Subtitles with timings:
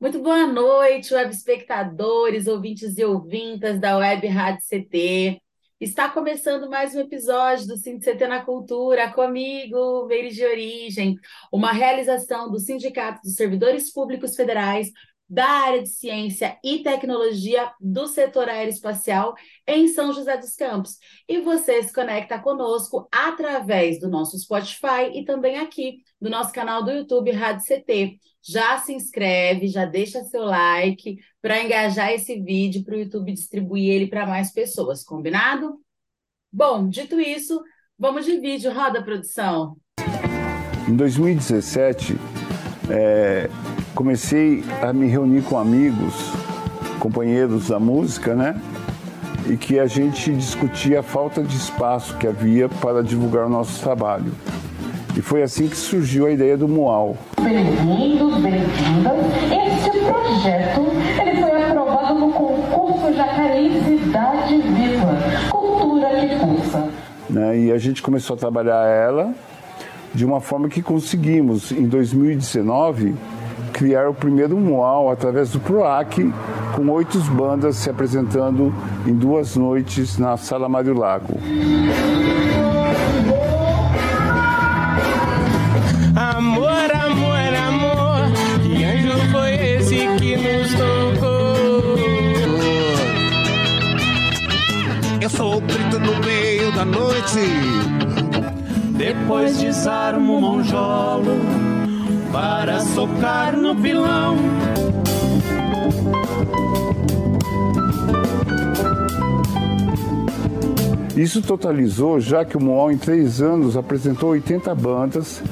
[0.00, 5.42] Muito boa noite, web espectadores, ouvintes e ouvintas da Web Rádio CT.
[5.80, 11.16] Está começando mais um episódio do CT na Cultura, comigo, Meire de Origem,
[11.52, 14.92] uma realização do Sindicato dos Servidores Públicos Federais
[15.28, 19.34] da área de ciência e tecnologia do setor aeroespacial
[19.66, 20.96] em São José dos Campos.
[21.28, 26.84] E você se conecta conosco através do nosso Spotify e também aqui do nosso canal
[26.84, 28.18] do YouTube Rádio CT.
[28.42, 33.90] Já se inscreve, já deixa seu like para engajar esse vídeo para o YouTube distribuir
[33.90, 35.80] ele para mais pessoas, combinado?
[36.50, 37.62] Bom, dito isso,
[37.98, 39.76] vamos de vídeo, roda produção.
[40.88, 42.16] Em 2017,
[42.88, 43.50] é,
[43.94, 46.14] comecei a me reunir com amigos,
[46.98, 48.54] companheiros da música, né?
[49.46, 53.82] E que a gente discutia a falta de espaço que havia para divulgar o nosso
[53.82, 54.32] trabalho.
[55.18, 57.16] E foi assim que surgiu a ideia do Mual.
[57.42, 59.18] Bem-vindos, bem-vindas.
[59.50, 60.86] Este projeto
[61.20, 65.18] ele foi aprovado no concurso Jacareí Cidade Viva,
[65.50, 66.88] Cultura que Pulsa.
[67.28, 67.58] Né?
[67.58, 69.34] E a gente começou a trabalhar ela
[70.14, 73.16] de uma forma que conseguimos, em 2019,
[73.72, 76.32] criar o primeiro mual através do PROAC,
[76.76, 78.72] com oito bandas se apresentando
[79.04, 81.34] em duas noites na Sala Mário Lago.
[96.78, 97.40] Da noite.
[98.96, 101.36] Depois desarmo o monjolo
[102.30, 104.36] para socar no pilão.
[111.16, 115.42] Isso totalizou, já que o Moal em três anos apresentou 80 bandas,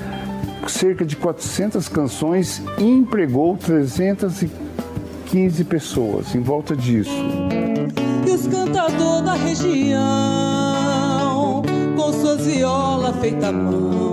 [0.69, 7.11] cerca de 400 canções e empregou 315 pessoas em volta disso.
[8.25, 10.46] E os cantadores da região,
[13.21, 14.13] feitas à mão.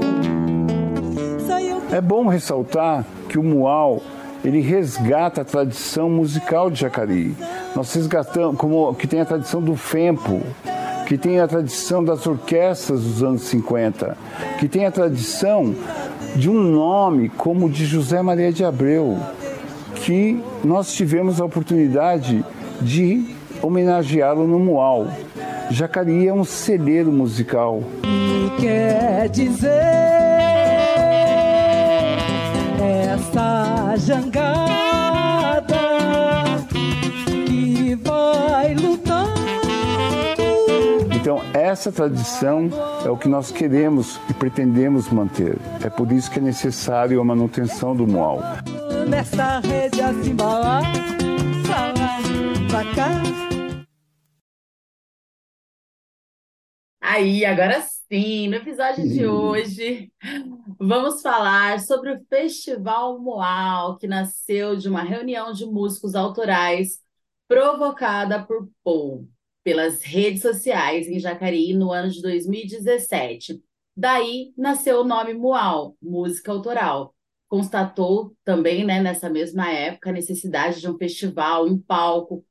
[1.92, 4.02] É bom ressaltar que o Mual
[4.44, 7.36] ele resgata a tradição musical de Jacareí.
[7.76, 10.42] Nós resgatamos como que tem a tradição do Fempo,
[11.08, 14.18] que tem a tradição das orquestras dos anos 50,
[14.60, 15.74] que tem a tradição
[16.36, 19.18] de um nome como o de José Maria de Abreu,
[19.96, 22.44] que nós tivemos a oportunidade
[22.82, 23.33] de
[23.64, 25.08] homenageá-lo no Mual.
[25.72, 27.82] Jacareí é um celeiro musical.
[28.60, 29.70] Quer dizer
[33.14, 34.74] essa jangada
[37.48, 39.34] que vai lutando.
[41.16, 42.70] Então, essa tradição
[43.06, 45.58] é o que nós queremos e pretendemos manter.
[45.82, 48.42] É por isso que é necessário a manutenção do Mual.
[49.08, 50.82] Nessa rede assim, lá,
[52.70, 53.43] pra cá.
[57.16, 57.80] Aí, agora
[58.12, 60.12] sim, no episódio de hoje,
[60.80, 67.00] vamos falar sobre o Festival Moal, que nasceu de uma reunião de músicos autorais
[67.48, 69.30] provocada por Paul
[69.64, 73.62] pelas redes sociais em Jacareí no ano de 2017.
[73.96, 77.14] Daí nasceu o nome Mual, música autoral.
[77.48, 82.44] Constatou também, né, nessa mesma época, a necessidade de um festival, um palco,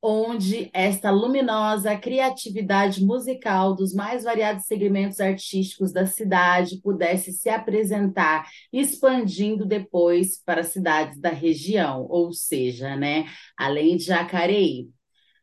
[0.00, 8.48] onde esta luminosa criatividade musical dos mais variados segmentos artísticos da cidade pudesse se apresentar,
[8.72, 13.26] expandindo depois para cidades da região, ou seja, né,
[13.56, 14.88] além de Jacareí.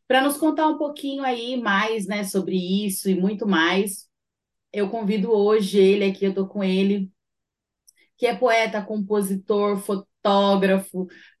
[0.08, 4.06] Para nos contar um pouquinho aí mais, né, sobre isso e muito mais,
[4.72, 7.10] eu convido hoje ele aqui, eu estou com ele,
[8.16, 10.15] que é poeta, compositor, fotógrafo,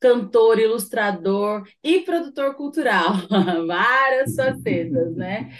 [0.00, 3.14] cantor, ilustrador e produtor cultural.
[3.66, 5.50] Várias facetas, né?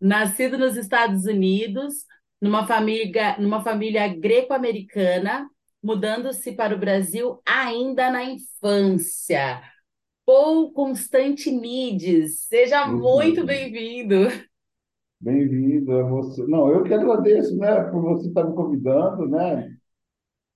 [0.00, 2.04] Nascido nos Estados Unidos,
[2.40, 5.48] numa família, numa família greco-americana,
[5.82, 9.62] mudando-se para o Brasil ainda na infância.
[10.26, 14.28] Paul Constantinides, seja muito bem-vindo.
[15.20, 16.46] Bem-vindo a você.
[16.46, 19.73] Não, eu que agradeço, né, por você estar me convidando, né?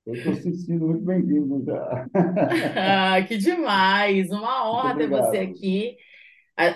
[0.08, 2.06] Eu estou se sentindo muito bem-vindo já.
[2.74, 4.30] Ah, que demais!
[4.30, 5.96] Uma honra ter você aqui.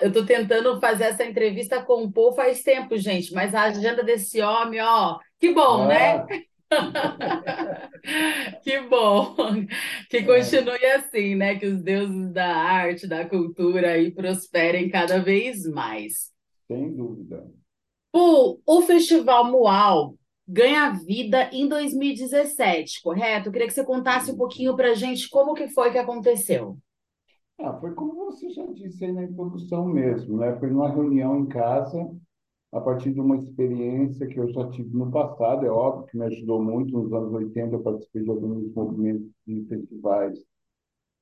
[0.03, 4.05] Eu estou tentando fazer essa entrevista com o Paul faz tempo, gente, mas a agenda
[4.05, 6.19] desse homem, ó, que bom, né?
[6.19, 6.27] Ah,
[8.63, 9.35] Que bom
[10.11, 11.59] que é, continue assim, né?
[11.59, 16.31] Que os deuses da arte, da cultura aí prosperem cada vez mais.
[16.69, 17.51] sem dúvida.
[18.13, 23.49] O, o Festival Muau ganha vida em 2017, correto?
[23.49, 26.77] Eu queria que você contasse um pouquinho para a gente como que foi que aconteceu.
[27.59, 30.59] Ah, foi como você já disse aí na introdução mesmo, né?
[30.59, 32.11] Foi numa reunião em casa,
[32.73, 36.25] a partir de uma experiência que eu já tive no passado, é óbvio que me
[36.27, 36.93] ajudou muito.
[36.93, 40.43] Nos anos 80, eu participei de alguns movimentos de festivais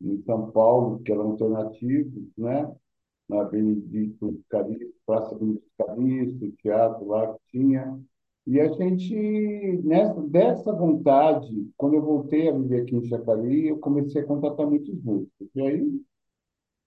[0.01, 2.73] em São Paulo, que eram alternativos, né?
[3.29, 8.01] Na Benedito Calixto, Praça Benedito o teatro lá que tinha.
[8.47, 9.15] E a gente,
[9.85, 14.67] nessa, dessa vontade, quando eu voltei a viver aqui em Jacareí, eu comecei a contatar
[14.69, 15.49] muitos músicos.
[15.55, 16.01] E aí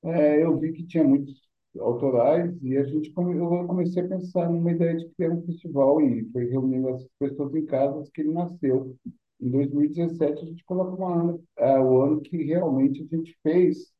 [0.03, 1.41] é, eu vi que tinha muitos
[1.79, 6.01] autorais e a gente come- eu comecei a pensar numa ideia de criar um festival
[6.01, 8.95] e foi reunindo as pessoas em casa que ele nasceu.
[9.41, 13.91] Em 2017 a gente colocou uma ano, é, o ano que realmente a gente fez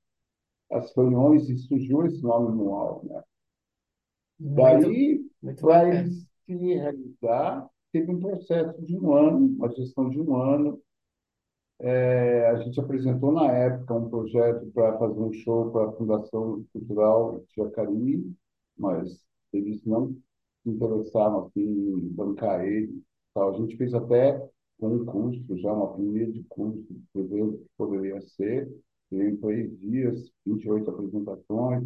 [0.71, 3.23] as reuniões e surgiu esse nome no né?
[4.39, 6.11] Muito, Daí, muito bacana.
[6.45, 10.81] Se realizar, teve um processo de um ano, uma gestão de um ano,
[11.79, 16.63] É, a gente apresentou na época um projeto para fazer um show para a Fundação
[16.71, 18.33] Cultural de
[18.77, 20.13] mas eles não
[20.63, 23.01] se interessaram assim, em bancar ele.
[23.33, 23.49] Tal.
[23.55, 24.41] A gente fez até
[24.79, 28.69] um curso, já uma primeira de curso, que poderia ser,
[29.11, 31.83] em três dias, 28 apresentações,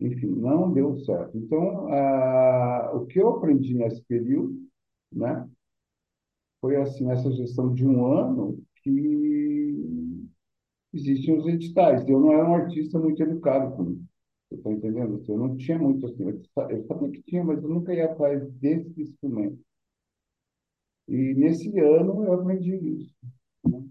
[0.00, 1.36] enfim, não deu certo.
[1.38, 4.56] Então, ah, o que eu aprendi nesse período,
[5.12, 5.48] né,
[6.60, 9.76] foi assim, nessa gestão de um ano, que
[10.92, 12.06] existiam os editais.
[12.08, 14.04] Eu não era um artista muito educado com isso.
[14.48, 15.22] Você está entendendo?
[15.28, 16.24] Eu não tinha muito assim.
[16.28, 19.58] Eu sa- eu sabia que tinha, mas eu nunca ia atrás desse instrumento.
[21.08, 23.12] E nesse ano eu aprendi isso.
[23.64, 23.84] né?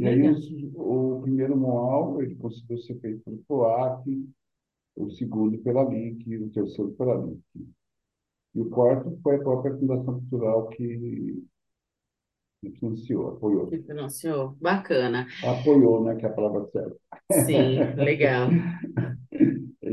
[0.00, 4.04] E aí os- o primeiro manual ele conseguiu ser feito pelo PROAC,
[4.96, 7.42] o segundo pela LIC, o terceiro pela LIC.
[8.54, 11.42] E o quarto foi a própria Fundação Cultural que
[12.60, 13.66] que financiou, apoiou.
[13.68, 14.54] Que financiou.
[14.60, 15.26] Bacana.
[15.42, 16.94] Apoiou, né, que é a palavra certa.
[17.46, 18.50] Sim, legal.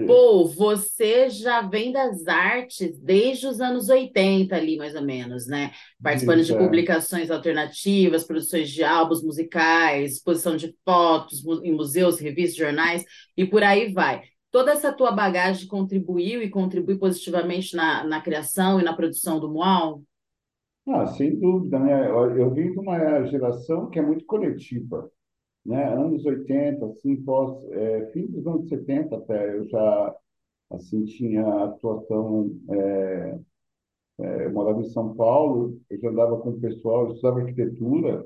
[0.06, 5.72] Pô, você já vem das artes desde os anos 80 ali, mais ou menos, né?
[6.04, 6.60] Participando de Isso, é.
[6.60, 13.04] publicações alternativas, produções de álbuns musicais, exposição de fotos em museus, revistas, jornais
[13.36, 14.22] e por aí vai.
[14.58, 19.52] Toda essa tua bagagem contribuiu e contribui positivamente na, na criação e na produção do
[19.52, 20.02] Muau?
[20.88, 22.10] Ah, sem dúvida, né?
[22.10, 25.12] Eu, vim de uma geração que é muito coletiva,
[25.64, 25.94] né?
[25.94, 30.16] Anos 80, assim, pós, é, fim dos anos 70 até, eu já,
[30.72, 33.40] assim, tinha atuação, é,
[34.44, 38.26] eu morava em São Paulo, eu já andava com o pessoal, eu estudava arquitetura,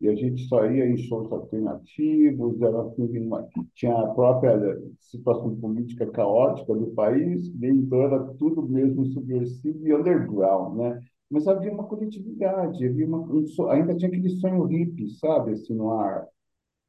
[0.00, 4.58] e a gente só ia em shows alternativos, era assim, uma, tinha a própria
[5.00, 11.00] situação política caótica do país, e então era tudo mesmo subversivo e underground, né?
[11.30, 15.90] Mas havia uma coletividade, havia uma, um, ainda tinha aquele sonho hippie, sabe, assim, no
[15.92, 16.26] ar,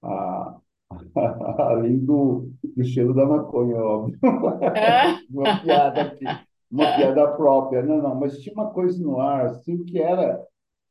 [0.04, 0.60] a,
[1.60, 4.20] além do, do cheiro da maconha, óbvio.
[5.30, 6.26] Uma piada aqui,
[6.72, 7.84] uma piada própria.
[7.84, 10.42] Não, não, mas tinha uma coisa no ar, assim, que era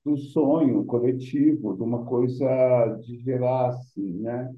[0.05, 2.47] do sonho coletivo, de uma coisa
[3.03, 4.55] de gerar, assim, né?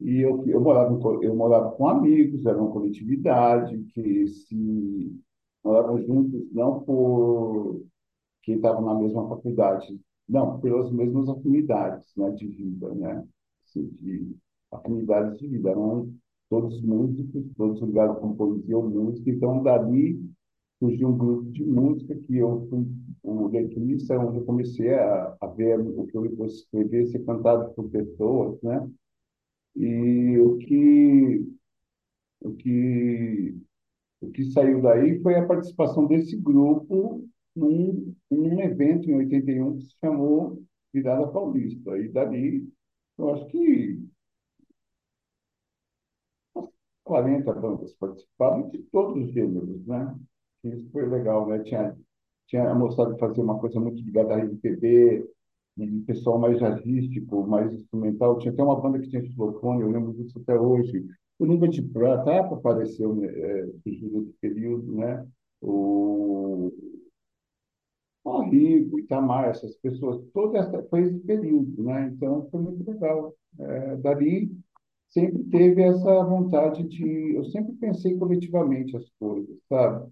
[0.00, 5.20] E eu, eu morava, eu morava com amigos, era uma coletividade que se
[5.64, 7.82] moravam juntos não por
[8.42, 13.26] quem estava na mesma faculdade, não, pelas mesmas afinidades, né, de vida, né?
[13.64, 14.36] Assim, de
[14.72, 16.12] afinidades de vida, eram
[16.50, 20.20] todos músicos, todos ligados com poesia ou música, então dali
[20.78, 22.86] surgiu um grupo de música que eu fui
[23.22, 27.72] o letrista, onde eu comecei a, a ver o que eu ia escrever ser cantado
[27.74, 28.88] por pessoas, né?
[29.76, 31.46] E o que
[32.40, 33.56] o que
[34.20, 37.24] o que saiu daí foi a participação desse grupo
[37.56, 41.98] num, num evento em 81 que se chamou Virada Paulista.
[41.98, 42.68] E dali,
[43.18, 44.00] eu acho que
[47.04, 50.14] 40 bandas participaram de todos os gêneros, né?
[50.64, 51.60] Isso foi legal, né?
[51.60, 51.96] Tinha,
[52.46, 55.28] tinha a fazia uma coisa muito ligada à MPB,
[55.78, 58.38] e pessoal mais jazzístico, mais instrumental.
[58.38, 61.06] Tinha até uma banda que tinha xilofone, eu lembro disso até hoje.
[61.38, 65.26] O Língua de Prata apareceu, né, é, nesse período, né?
[65.60, 66.72] O
[68.24, 72.10] o Rigo, Itamar, essas pessoas, toda essa, foi esse período, né?
[72.14, 73.34] Então, foi muito legal.
[73.58, 74.52] É, dali,
[75.08, 77.34] sempre teve essa vontade de.
[77.34, 80.10] Eu sempre pensei coletivamente as coisas, sabe?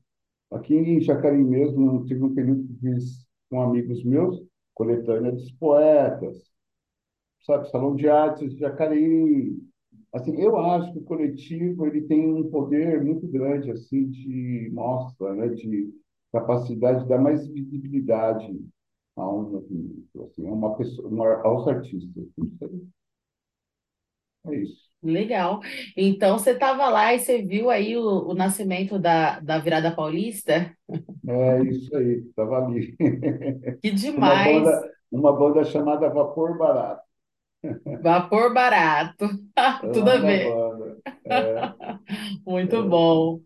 [0.50, 4.42] Aqui em Jacareí mesmo, tive um período que fiz com amigos meus,
[4.74, 6.36] coletânea dos poetas,
[7.46, 7.70] sabe?
[7.70, 9.56] Salão de artes de Jacareí.
[10.12, 15.34] Assim, eu acho que o coletivo ele tem um poder muito grande assim de mostra,
[15.34, 15.48] né?
[15.48, 15.92] De
[16.32, 18.46] capacidade de dar mais visibilidade
[19.16, 22.26] a um movimento, assim, uma pessoa, uma, aos artistas.
[24.46, 24.85] É isso.
[25.12, 25.60] Legal.
[25.96, 30.74] Então você estava lá e você viu aí o, o nascimento da, da virada paulista?
[31.28, 32.96] É isso aí, estava ali.
[33.82, 34.36] Que Uma demais!
[34.36, 37.02] banda, uma banda chamada Vapor Barato.
[38.02, 39.24] Vapor barato.
[39.82, 40.62] É Tudo a ver.
[41.24, 41.74] É,
[42.46, 43.40] Muito bom.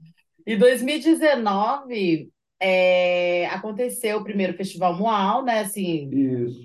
[0.46, 5.60] Em 2019, é, aconteceu o primeiro Festival Muau, né?
[5.60, 6.14] Assim,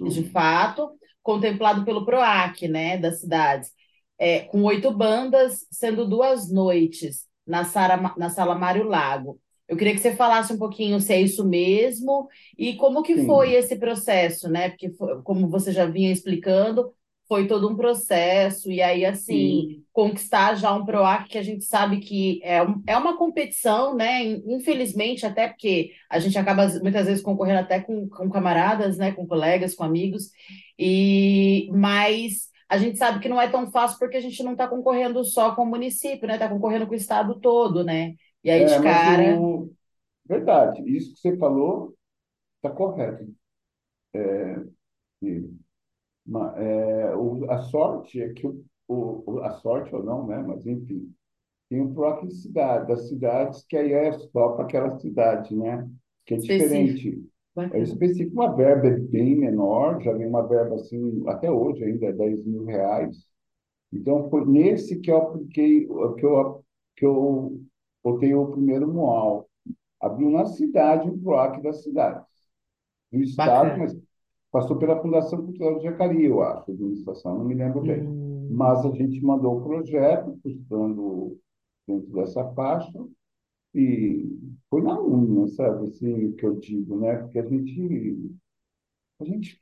[0.03, 0.23] de isso.
[0.31, 0.91] fato,
[1.23, 3.71] contemplado pelo PROAC, né, das cidades,
[4.19, 9.39] é, com oito bandas, sendo duas noites na sala, na sala Mário Lago.
[9.67, 13.53] Eu queria que você falasse um pouquinho se é isso mesmo e como que foi
[13.53, 14.69] Sim, esse processo, né?
[14.69, 16.93] Porque, fo- como você já vinha explicando,
[17.27, 21.63] foi todo um processo, e aí, assim, sim, conquistar já um PROAC que a gente
[21.65, 24.23] sabe que é, um- é uma competição, né?
[24.23, 29.11] Infelizmente, até porque a gente acaba muitas vezes concorrendo até com, com camaradas, né?
[29.11, 30.29] Com colegas, com amigos,
[30.77, 34.67] e mas a gente sabe que não é tão fácil porque a gente não está
[34.67, 36.35] concorrendo só com o município, né?
[36.35, 38.15] Está concorrendo com o estado todo, né?
[38.43, 39.71] E aí de é, mas cara, o
[40.27, 41.95] verdade, isso que você falou
[42.57, 43.25] está correto.
[46.25, 50.37] Ma- é, o- a sorte é que o, o, a sorte ou não, né?
[50.41, 51.13] Mas enfim,
[51.69, 51.93] tem o
[52.27, 55.89] de cidade, das cidades que aí é só para aquela cidade, né?
[56.25, 57.23] Que é específico, diferente.
[57.55, 57.83] Bacana.
[57.83, 62.13] específico, uma verba é bem menor, já vem uma verba assim, até hoje ainda é
[62.13, 63.25] 10 mil reais.
[63.93, 67.61] Então, foi nesse que eu apliquei, que eu, que eu
[68.03, 69.49] botei o primeiro manual.
[70.01, 72.27] Abriu na cidade, um PROAC das cidades,
[73.11, 73.77] do estado, Bacana.
[73.77, 73.97] mas
[74.51, 78.01] passou pela Fundação Cultural de Jacareí, eu acho, administração, não me lembro bem.
[78.01, 81.37] Hum, Mas a gente mandou o projeto, custando
[81.87, 82.91] dentro dessa faixa,
[83.75, 87.17] e foi na unha, sabe, assim, que eu digo, né?
[87.17, 88.31] Porque a gente
[89.19, 89.61] A gente,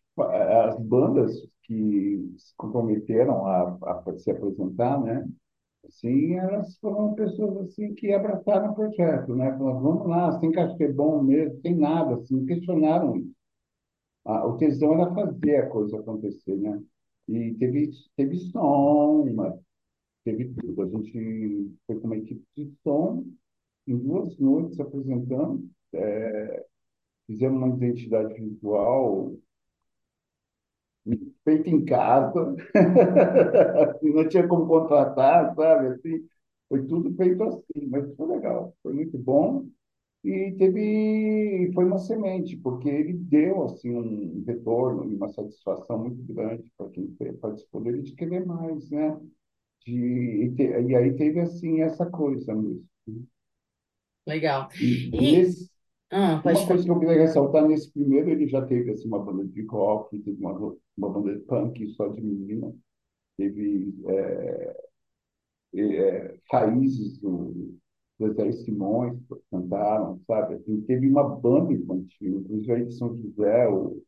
[0.67, 1.31] as bandas
[1.63, 3.77] que se comprometeram a,
[4.07, 5.27] a se apresentar, né?
[5.87, 9.57] Assim, elas foram pessoas assim que abraçaram o projeto, né?
[9.57, 13.33] Falaram, vamos lá, tem cachê bom mesmo, tem nada, assim, questionaram isso.
[14.25, 16.81] Ah, o tesão era fazer a coisa acontecer, né?
[17.29, 19.25] E teve, teve som,
[20.23, 20.81] teve tudo.
[20.83, 23.25] A gente foi com uma equipe de som
[23.87, 25.69] em duas noites apresentando,
[27.27, 29.33] fizemos uma identidade visual
[31.43, 32.55] feito em casa,
[34.01, 35.87] não tinha como contratar, sabe?
[35.87, 36.27] Assim,
[36.69, 39.65] foi tudo feito assim, mas foi legal, foi muito bom
[40.23, 46.23] e teve, foi uma semente, porque ele deu assim um retorno e uma satisfação muito
[46.33, 47.07] grande para quem
[47.41, 49.19] participou dele de querer mais, né?
[49.85, 49.93] De,
[50.45, 52.85] e, te, e aí teve assim essa coisa mesmo.
[54.27, 54.69] Legal.
[54.79, 55.71] E E, nesse
[56.11, 59.45] ah, Uma coisa que eu queria ressaltar, nesse primeiro ele já teve assim, uma banda
[59.45, 62.73] de rock, teve uma, uma banda de punk só de menina,
[63.35, 64.77] teve é,
[65.75, 67.75] é, raízes do,
[68.31, 70.55] Zé Simões que cantaram, sabe?
[70.55, 74.01] Assim, teve uma banda infantil, inclusive aí de São José, o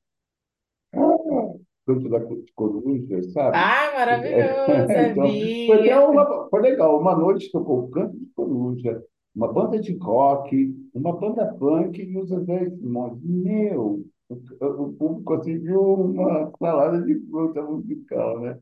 [1.86, 2.20] Canto da
[2.56, 3.58] Coruja, sabe?
[3.58, 5.28] Ah, maravilhoso, É, então,
[5.68, 7.00] foi uma, foi legal.
[7.00, 9.04] Uma noite tocou o Canto de Coruja,
[9.36, 13.22] uma banda de rock, uma banda punk e os Simões.
[13.22, 18.60] Meu, o, público conseguiu uma salada de fruta musical, né?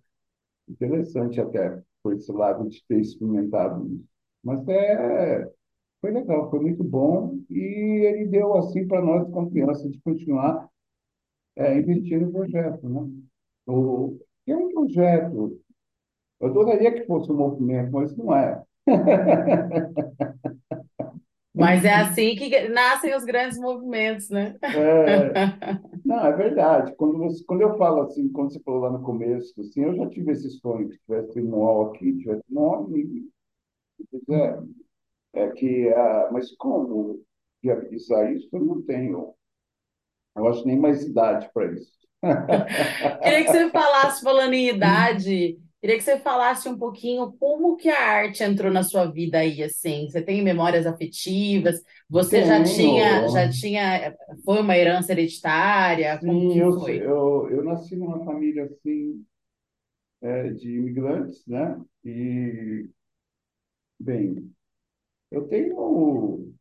[0.68, 4.06] Interessante até, por esse lado de ter experimentado isso.
[4.44, 5.50] Mas é,
[6.01, 7.60] foi legal, foi muito bom e
[8.06, 10.70] ele deu assim para nós confiança de continuar
[11.56, 13.10] é, investindo no projeto, né?
[13.68, 15.62] O, é um projeto,
[16.42, 18.62] eu adoraria que fosse um movimento, mas não é.
[21.56, 24.58] Mas é assim que nascem os grandes movimentos, né?
[24.64, 25.32] É,
[26.04, 26.96] não, é verdade.
[26.96, 30.10] Quando, você, quando eu falo assim, quando você falou lá no começo, assim, eu já
[30.10, 33.30] tive esse sonho que tivesse um UOL aqui, tivesse um UOL, e,
[34.32, 37.22] é, é que, ah, mas como
[37.62, 38.50] viabilizar isso?
[38.52, 39.36] Eu não tenho,
[40.36, 41.94] eu acho nem mais idade para isso.
[43.22, 47.90] Queria que você falasse, falando em idade, queria que você falasse um pouquinho como que
[47.90, 50.08] a arte entrou na sua vida aí, assim.
[50.08, 51.84] Você tem memórias afetivas?
[52.10, 56.18] Você já tinha, já tinha, foi uma herança hereditária?
[56.20, 57.02] Como Sim, eu, foi?
[57.02, 59.25] eu, eu nasci numa família assim,
[60.22, 61.78] é, de imigrantes, né?
[62.06, 62.90] E,
[64.00, 64.50] bem,
[65.32, 66.54] eu tenho,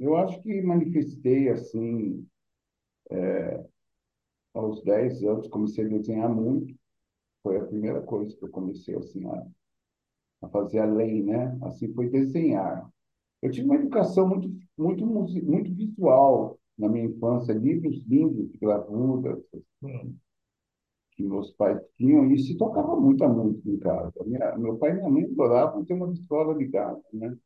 [0.00, 2.26] eu acho que manifestei assim,
[3.10, 3.64] é,
[4.54, 6.74] aos 10 anos, comecei a desenhar muito,
[7.46, 9.46] foi a primeira coisa que eu comecei assim a,
[10.42, 11.56] a fazer além, né?
[11.62, 12.90] Assim, foi desenhar.
[13.40, 19.38] Eu tive uma educação muito, muito, muito visual na minha infância, livros lindos de gravuras,
[19.54, 20.18] assim,
[21.12, 24.12] que meus pais tinham, e se tocava muita música em casa.
[24.26, 27.36] Minha, meu pai e minha mãe adoravam ter uma escola ligada, né?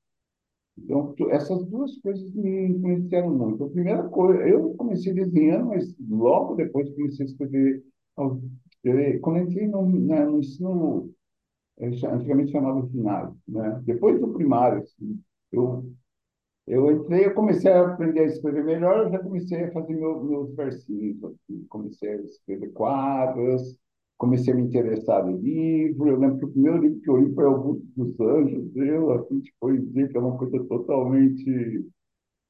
[0.78, 3.64] Então, essas duas coisas me influenciaram muito.
[3.64, 7.84] A primeira coisa, eu comecei desenhando, mas logo depois comecei a escrever.
[9.20, 11.10] Quando entrei no, né, no ensino,
[11.80, 13.80] antigamente chamava ginásio, né?
[13.84, 15.20] Depois do primário, assim,
[15.52, 15.84] eu
[16.66, 20.22] eu entrei, eu comecei a aprender a escrever melhor, eu já comecei a fazer meu,
[20.24, 23.76] meus versinhos, assim, comecei a escrever quadros,
[24.18, 26.08] comecei a me interessar em livro.
[26.08, 29.40] Eu lembro que o primeiro livro que eu li foi Augusto dos Anjos, eu, assim,
[29.40, 31.84] de poesia, que é uma coisa totalmente,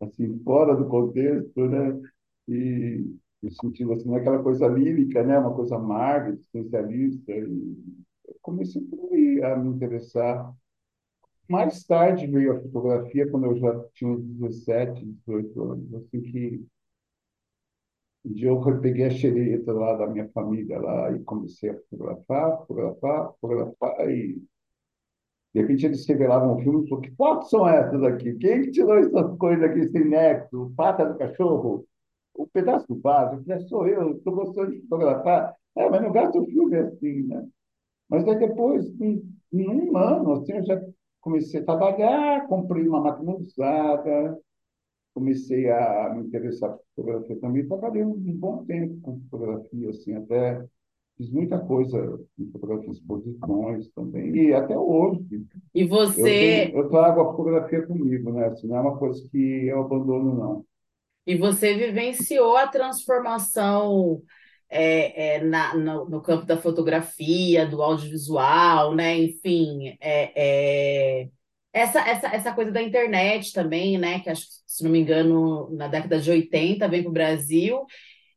[0.00, 2.00] assim, fora do contexto, né?
[2.48, 3.04] E
[3.42, 5.38] no sentido, assim, é aquela coisa lírica, né?
[5.38, 7.32] Uma coisa amarga, existencialista.
[7.32, 7.76] E
[8.42, 8.82] comecei
[9.42, 10.54] a me interessar
[11.50, 16.64] mais tarde veio a fotografia, quando eu já tinha uns 17, 18 anos, assim que
[18.24, 22.58] um dia eu peguei a xereta lá da minha família lá e comecei a fotografar,
[22.58, 24.40] fotografar, fotografar e
[25.52, 28.34] de repente eles revelavam um filme e falaram, que fotos são essas aqui?
[28.34, 30.72] Quem que tirou essas coisas aqui sem nexo?
[30.76, 31.84] Pata do cachorro?
[32.34, 33.36] O pedaço do pato?
[33.36, 35.54] Eu falei, sou eu, estou gostando de fotografar.
[35.76, 37.46] É, mas não gasto o filme assim, né?
[38.08, 39.22] Mas aí depois, em,
[39.52, 40.82] em um ano, assim, eu já
[41.20, 44.38] comecei a trabalhar, comprei uma máquina usada,
[45.14, 47.66] comecei a me interessar por fotografia também.
[47.66, 50.64] Trabalhei um, bom tempo com fotografia, assim, até
[51.16, 55.46] fiz muita coisa em fotografia, exposições também, e até hoje.
[55.74, 56.20] E você...
[56.20, 58.46] Eu, tenho, eu trago a fotografia comigo, né?
[58.46, 60.64] Assim, não é uma coisa que eu abandono, não.
[61.26, 64.22] E você vivenciou a transformação
[64.68, 69.18] é, é, na, no, no, campo da fotografia, do audiovisual, né?
[69.18, 71.28] Enfim, é, é,
[71.72, 74.20] essa, essa, essa coisa da internet também, né?
[74.20, 77.84] Que acho que, se não me engano, na década de 80 vem para o Brasil.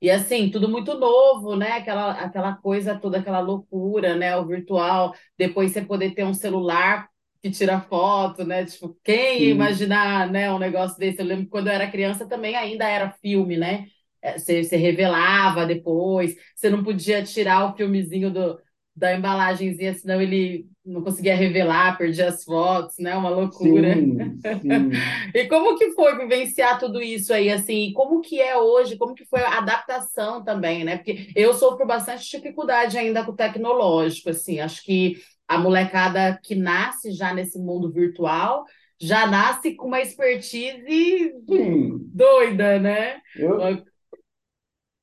[0.02, 1.74] E assim, tudo muito novo, né?
[1.74, 4.36] Aquela, aquela coisa toda, aquela loucura, né?
[4.36, 7.08] O virtual, depois você poder ter um celular
[7.44, 8.66] que tira foto, né?
[8.66, 11.20] Tipo, quem ia imaginar, né, um negócio desse?
[11.20, 13.88] Eu lembro que quando eu era criança também ainda era filme, né?
[14.22, 18.58] É, você, você revelava depois, você não podia tirar o filmezinho do,
[18.96, 23.14] da embalagenzinha, senão ele não conseguia revelar, perdia as fotos, né?
[23.16, 23.94] Uma loucura.
[23.94, 24.90] Sim, sim.
[25.36, 27.92] e como que foi vivenciar tudo isso aí, assim?
[27.94, 28.98] Como que é hoje?
[28.98, 30.98] Como que foi a adaptação também, né?
[30.98, 34.62] Porque eu sofro bastante dificuldade ainda com o tecnológico, assim.
[34.62, 38.66] Acho que a molecada que nasce já nesse mundo virtual
[39.00, 41.98] já nasce com uma expertise sim.
[42.14, 43.20] doida, né?
[43.36, 43.60] Eu,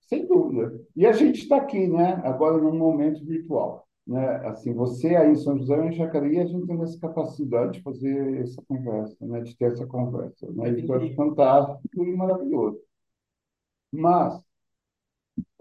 [0.08, 0.80] sem dúvida.
[0.96, 2.20] E a gente está aqui, né?
[2.24, 4.36] Agora num momento virtual, né?
[4.48, 7.82] Assim, você aí em São José e em Jacareí, a gente tem essa capacidade de
[7.82, 9.40] fazer essa conversa, né?
[9.40, 10.70] De ter essa conversa, né?
[10.70, 12.80] Isso é fantástico e maravilhoso.
[13.92, 14.42] Mas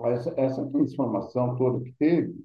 [0.06, 2.36] essa, essa transformação toda que teve,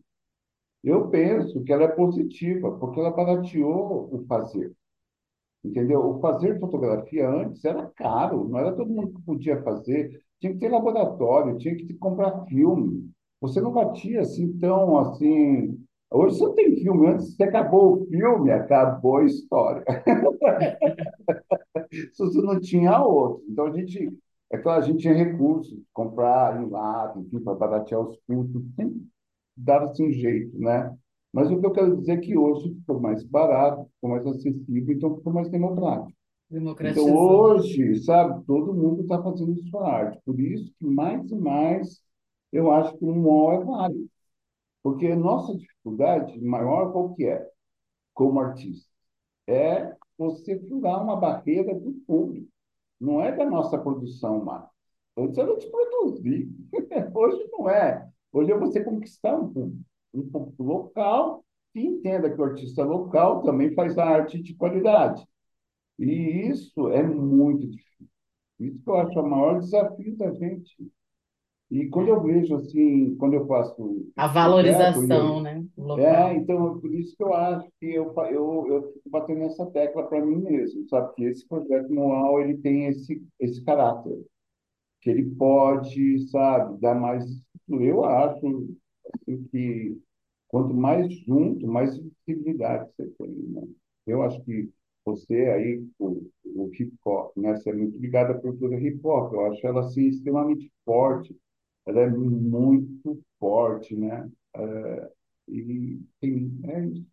[0.85, 4.73] eu penso que ela é positiva, porque ela barateou o fazer.
[5.65, 6.01] Entendeu?
[6.01, 10.59] O fazer fotografia antes era caro, não era todo mundo que podia fazer tinha que
[10.59, 13.11] ter laboratório, tinha que comprar filme.
[13.41, 15.79] Você não batia assim tão assim.
[16.11, 19.85] Hoje você tem filme, antes você acabou o filme, acabou a história.
[22.13, 23.43] Se você não tinha outro.
[23.49, 24.13] Então a gente,
[24.51, 28.63] é claro, a gente tinha recursos, comprar em lata, enfim, para baratear os custos,
[29.57, 30.95] dava-se um jeito, né?
[31.33, 34.95] Mas o que eu quero dizer é que hoje ficou mais barato, ficou mais acessível,
[34.95, 36.13] então ficou mais democrático.
[36.93, 40.21] Então, hoje, sabe, todo mundo está fazendo sua arte.
[40.25, 42.01] Por isso que, mais e mais,
[42.53, 44.11] eu acho que o humor é válido.
[44.83, 47.49] Porque a nossa dificuldade maior, qual que é,
[48.13, 48.89] como artista?
[49.47, 52.49] É você furar uma barreira do público.
[53.01, 54.69] Não é da nossa produção mais.
[55.17, 56.49] Antes era de produzir.
[57.15, 58.09] Hoje não é.
[58.35, 59.85] Hoje é você conquistar um público.
[60.13, 65.25] Um público local que entenda que o artista local também faz arte de qualidade.
[65.99, 68.09] E isso é muito difícil.
[68.59, 70.75] Isso que eu acho o maior desafio da gente.
[71.71, 74.05] E quando eu vejo assim, quando eu faço.
[74.17, 75.65] A valorização, né?
[75.99, 80.09] É, então, por isso que eu acho que eu, eu, eu fico batendo nessa tecla
[80.09, 81.15] para mim mesmo, sabe?
[81.15, 84.25] Que esse projeto manual ele tem esse, esse caráter.
[85.01, 87.25] Que ele pode, sabe, dar mais.
[87.69, 90.01] Eu acho assim, que
[90.49, 91.97] quanto mais junto, mais
[92.27, 93.29] visibilidade você tem.
[93.29, 93.63] Né?
[94.07, 94.71] Eu acho que
[95.05, 97.57] você aí, o, o hip hop, né?
[97.57, 99.35] Você é muito ligada à cultura hip hop.
[99.35, 101.37] Eu acho ela assim extremamente forte.
[101.87, 104.31] Ela é muito forte, né?
[104.57, 105.11] É,
[105.49, 107.07] e tem, é isso.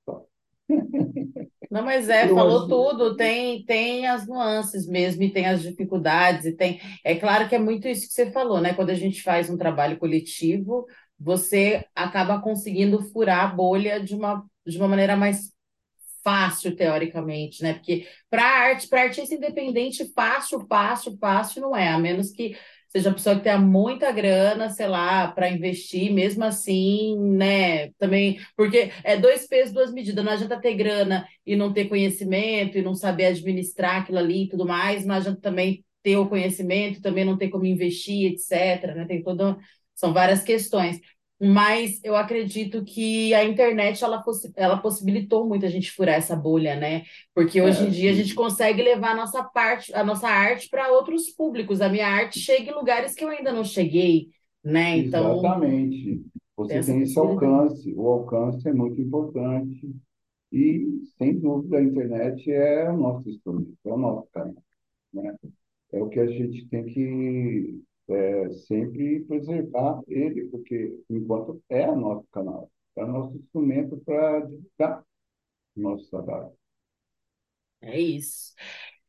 [1.69, 6.45] Não, mas é, Eu falou tudo, tem, tem as nuances mesmo, e tem as dificuldades,
[6.45, 6.81] e tem.
[7.03, 8.73] É claro que é muito isso que você falou, né?
[8.73, 10.85] Quando a gente faz um trabalho coletivo,
[11.17, 15.53] você acaba conseguindo furar a bolha de uma, de uma maneira mais
[16.23, 17.73] fácil, teoricamente, né?
[17.73, 22.55] Porque para arte, para artista independente, fácil, fácil, fácil não é, a menos que
[22.91, 27.89] seja a pessoa que tenha muita grana, sei lá, para investir, mesmo assim, né?
[27.93, 30.23] Também, porque é dois pesos, duas medidas.
[30.23, 34.49] Não adianta ter grana e não ter conhecimento e não saber administrar aquilo ali e
[34.49, 39.05] tudo mais, não adianta também ter o conhecimento, também não ter como investir, etc, né?
[39.07, 39.57] Tem todo,
[39.95, 40.99] são várias questões.
[41.43, 46.35] Mas eu acredito que a internet ela, possi- ela possibilitou muito a gente furar essa
[46.35, 47.03] bolha, né?
[47.33, 50.69] Porque hoje em É, dia a gente consegue levar a nossa parte, a nossa arte
[50.69, 51.81] para outros públicos.
[51.81, 54.29] A minha arte chega em lugares que eu ainda não cheguei,
[54.63, 54.97] né?
[54.97, 56.25] Então, Exatamente.
[56.57, 57.93] Você tem esse alcance.
[57.95, 59.89] O alcance é muito importante.
[60.51, 64.63] E, sem dúvida, a internet é o nosso instrumento, é o nosso canal,
[65.13, 65.35] né?
[65.93, 67.81] É o que a gente tem que
[68.13, 74.41] é, sempre preservar ele, porque, enquanto é o nosso canal, é o nosso instrumento para
[74.41, 75.03] divulgar
[75.75, 76.51] o nosso trabalho.
[77.81, 78.53] É isso.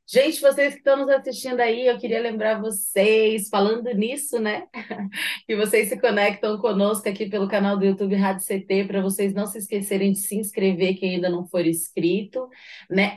[0.06, 4.66] Gente, vocês que estão nos assistindo aí, eu queria lembrar vocês, falando nisso, né?
[5.46, 9.46] Que vocês se conectam conosco aqui pelo canal do YouTube Rádio CT, para vocês não
[9.46, 12.46] se esquecerem de se inscrever, quem ainda não for inscrito,
[12.90, 13.16] né?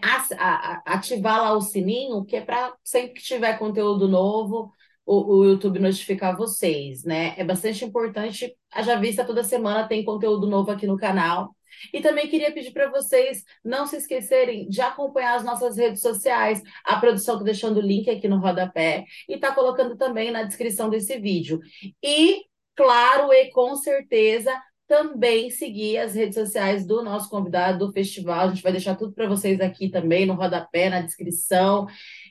[0.85, 4.71] Ativar lá o sininho, que é para sempre que tiver conteúdo novo,
[5.05, 7.33] o, o YouTube notificar vocês, né?
[7.37, 8.55] É bastante importante.
[8.71, 11.55] Haja vista, toda semana tem conteúdo novo aqui no canal.
[11.93, 16.61] E também queria pedir para vocês não se esquecerem de acompanhar as nossas redes sociais.
[16.83, 20.89] A produção está deixando o link aqui no rodapé e está colocando também na descrição
[20.89, 21.59] desse vídeo.
[22.01, 22.43] E,
[22.75, 24.51] claro, e com certeza,
[24.87, 28.41] também seguir as redes sociais do nosso convidado do festival.
[28.41, 31.87] A gente vai deixar tudo para vocês aqui também no rodapé, na descrição.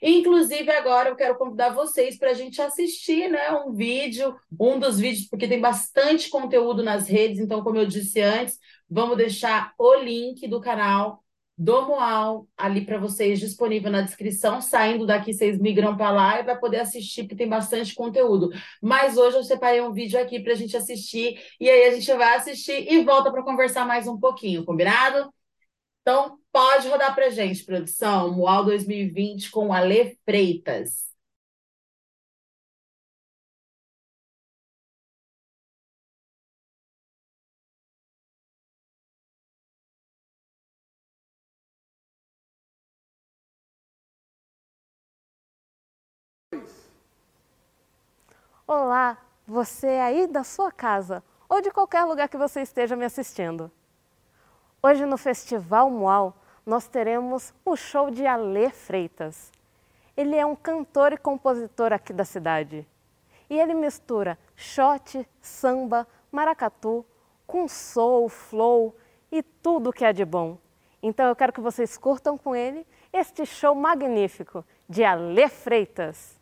[0.07, 5.01] Inclusive, agora eu quero convidar vocês para a gente assistir né, um vídeo, um dos
[5.01, 9.95] vídeos, porque tem bastante conteúdo nas redes, então, como eu disse antes, vamos deixar o
[9.95, 11.25] link do canal
[11.57, 14.61] do Moal ali para vocês disponível na descrição.
[14.61, 18.51] Saindo daqui, vocês migram para lá e vai poder assistir, porque tem bastante conteúdo.
[18.83, 22.13] Mas hoje eu separei um vídeo aqui para a gente assistir, e aí a gente
[22.13, 25.33] vai assistir e volta para conversar mais um pouquinho, combinado?
[26.03, 31.13] Então, pode rodar para gente, produção, Moal 2020 com Ale Freitas.
[48.67, 53.71] Olá, você aí da sua casa ou de qualquer lugar que você esteja me assistindo.
[54.83, 59.53] Hoje no Festival Muau nós teremos o show de Alê Freitas.
[60.17, 62.87] Ele é um cantor e compositor aqui da cidade.
[63.51, 67.05] E ele mistura shot, samba, maracatu
[67.47, 68.97] com soul, flow
[69.31, 70.57] e tudo que é de bom.
[71.03, 76.34] Então eu quero que vocês curtam com ele este show magnífico de Alê Freitas.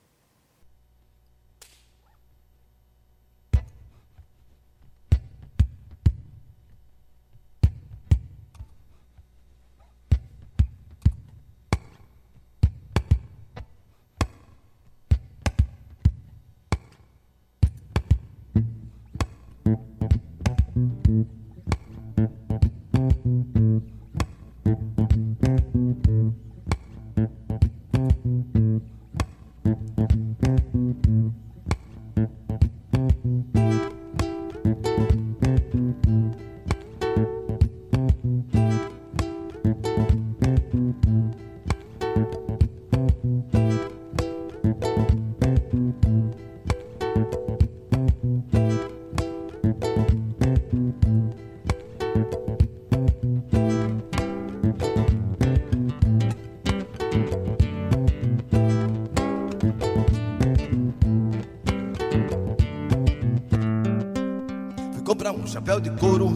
[65.42, 66.30] Um chapéu de couro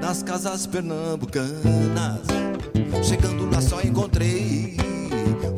[0.00, 2.20] nas casas pernambucanas.
[3.02, 4.76] Chegando lá só encontrei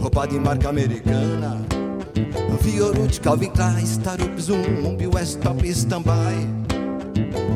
[0.00, 1.60] roupa de marca americana.
[2.60, 6.46] Fiorute, Calvin Klein, Starup, Zumbi, West Top, Standby.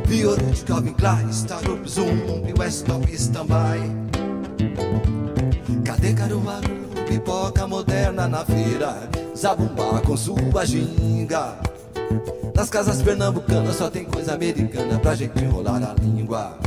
[0.07, 3.79] Violute, Calvin Klein, Starup, Zumbi, West of Standby.
[5.85, 6.69] Cadê Caruaru,
[7.09, 9.09] pipoca moderna na feira?
[9.37, 11.57] Zabumba com sua ginga.
[12.57, 16.59] Nas casas pernambucanas só tem coisa americana pra gente enrolar a língua.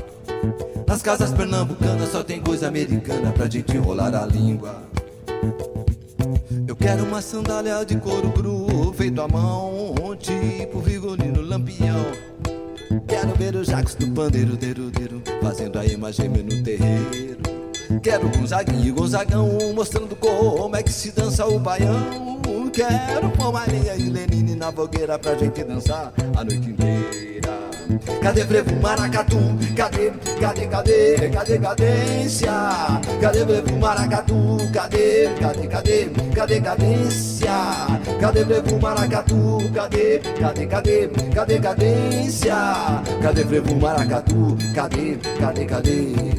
[0.88, 4.82] Nas casas pernambucanas só tem coisa americana pra gente enrolar a língua.
[6.65, 12.06] Eu quero uma sandália de couro cru, feito à mão, tipo vigolino lampião.
[13.06, 17.39] Quero ver os jacos do pandeiro, deiro, deiro, fazendo a imagem no terreiro.
[18.02, 22.39] Quero Gonzaguinho e Gonzagão, mostrando como é que se dança o baião.
[22.74, 26.98] Quero pôr Maria e Lenine na fogueira pra gente dançar a noite inteira.
[28.21, 29.38] Cadê frevo maracatu?
[29.75, 32.52] Cadê, cadê, cadê, cadê cadência?
[33.19, 34.58] Cadê frevo maracatu?
[34.71, 37.52] Cadê, cadê, cadê, cadê cadência?
[38.21, 39.58] Cadê frevo maracatu?
[39.73, 42.56] Cadê, cadê, cadê, cadê cadência?
[43.23, 44.58] Cadê frevo maracatu?
[44.75, 46.38] Cadê, cadê, cadê?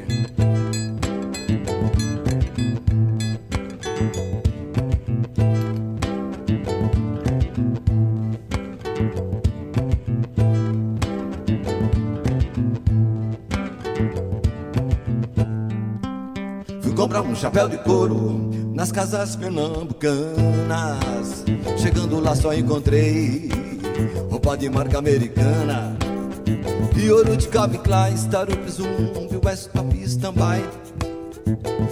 [17.40, 21.42] Chapéu de couro nas casas pernambucanas.
[21.78, 23.48] Chegando lá só encontrei
[24.28, 25.96] roupa de marca americana.
[26.94, 30.62] E ouro de Calvin Klein, Starup Zumbi, West Top Standby.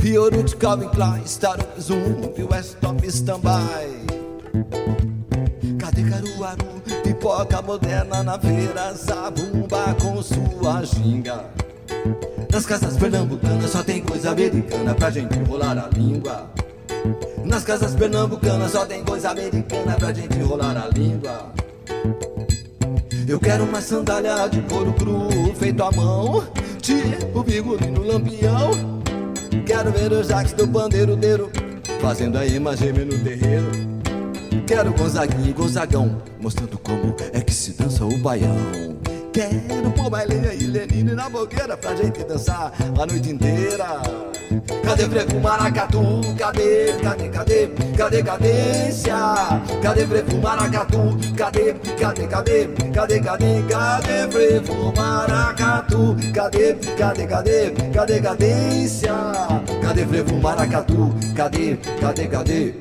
[0.05, 3.89] E ouro de Calvin Klein, Starup Zumbi, West Top Standby.
[5.79, 11.47] Cadê Caruaru, pipoca moderna na feira, zabumba com sua ginga.
[12.53, 16.51] Nas casas pernambucanas só tem coisa americana pra gente enrolar a língua.
[17.45, 21.53] Nas casas pernambucanas só tem coisa americana pra gente enrolar a língua.
[23.27, 26.45] Eu quero uma sandália de couro cru feito à mão,
[26.81, 28.71] tipo bigolino lampião.
[29.67, 31.51] Quero ver os jacques do bandeiro deiro,
[32.01, 33.71] fazendo a imagem no terreiro.
[34.67, 38.57] Quero Gonzaguinho e Gonzagão, mostrando como é que se dança o baião.
[39.39, 44.03] Quero pôr bailinha e Lenine na boqueira pra gente dançar a noite inteira.
[44.83, 46.03] Cadê frevo maracatu?
[46.37, 49.15] Cadê, cadê, cadê, cadê cadência?
[49.81, 50.99] Cadê frevo maracatu?
[51.37, 56.17] Cadê, cadê, cadê, cadê, cadê, cadê frevo maracatu?
[56.35, 59.15] Cadê, cadê, cadê, cadê cadência?
[59.81, 61.15] Cadê frevo maracatu?
[61.37, 62.75] Cadê, cadê, cadê?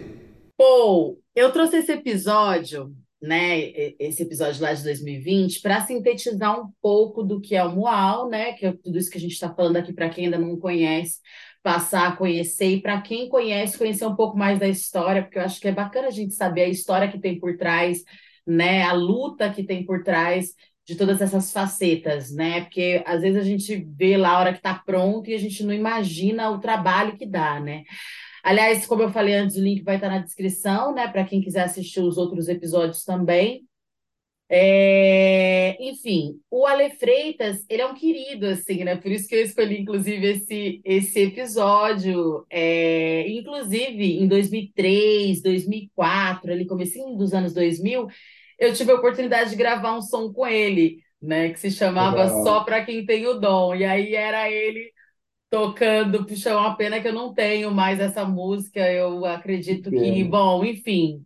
[0.58, 3.60] Pô, eu trouxe esse episódio né,
[4.00, 8.54] esse episódio lá de 2020, para sintetizar um pouco do que é o Mual, né,
[8.54, 11.20] que é tudo isso que a gente está falando aqui para quem ainda não conhece,
[11.64, 15.44] passar a conhecer, e para quem conhece, conhecer um pouco mais da história, porque eu
[15.44, 18.04] acho que é bacana a gente saber a história que tem por trás,
[18.46, 20.54] né, a luta que tem por trás
[20.86, 24.60] de todas essas facetas, né, porque às vezes a gente vê lá a hora que
[24.60, 27.84] está pronto e a gente não imagina o trabalho que dá, né.
[28.48, 31.06] Aliás, como eu falei antes, o link vai estar na descrição, né?
[31.10, 33.68] Para quem quiser assistir os outros episódios também.
[34.50, 38.96] É, enfim, o Ale Freitas, ele é um querido, assim, né?
[38.96, 42.46] Por isso que eu escolhi, inclusive, esse, esse episódio.
[42.50, 48.08] É, inclusive, em 2003, 2004, ali, comecinho dos anos 2000,
[48.58, 51.50] eu tive a oportunidade de gravar um som com ele, né?
[51.50, 52.30] Que se chamava.
[52.30, 53.76] Só Para Quem Tem o Dom.
[53.76, 54.96] E aí era ele
[55.50, 58.80] tocando, puxa, é uma pena que eu não tenho mais essa música.
[58.92, 61.26] Eu acredito que, bom, enfim,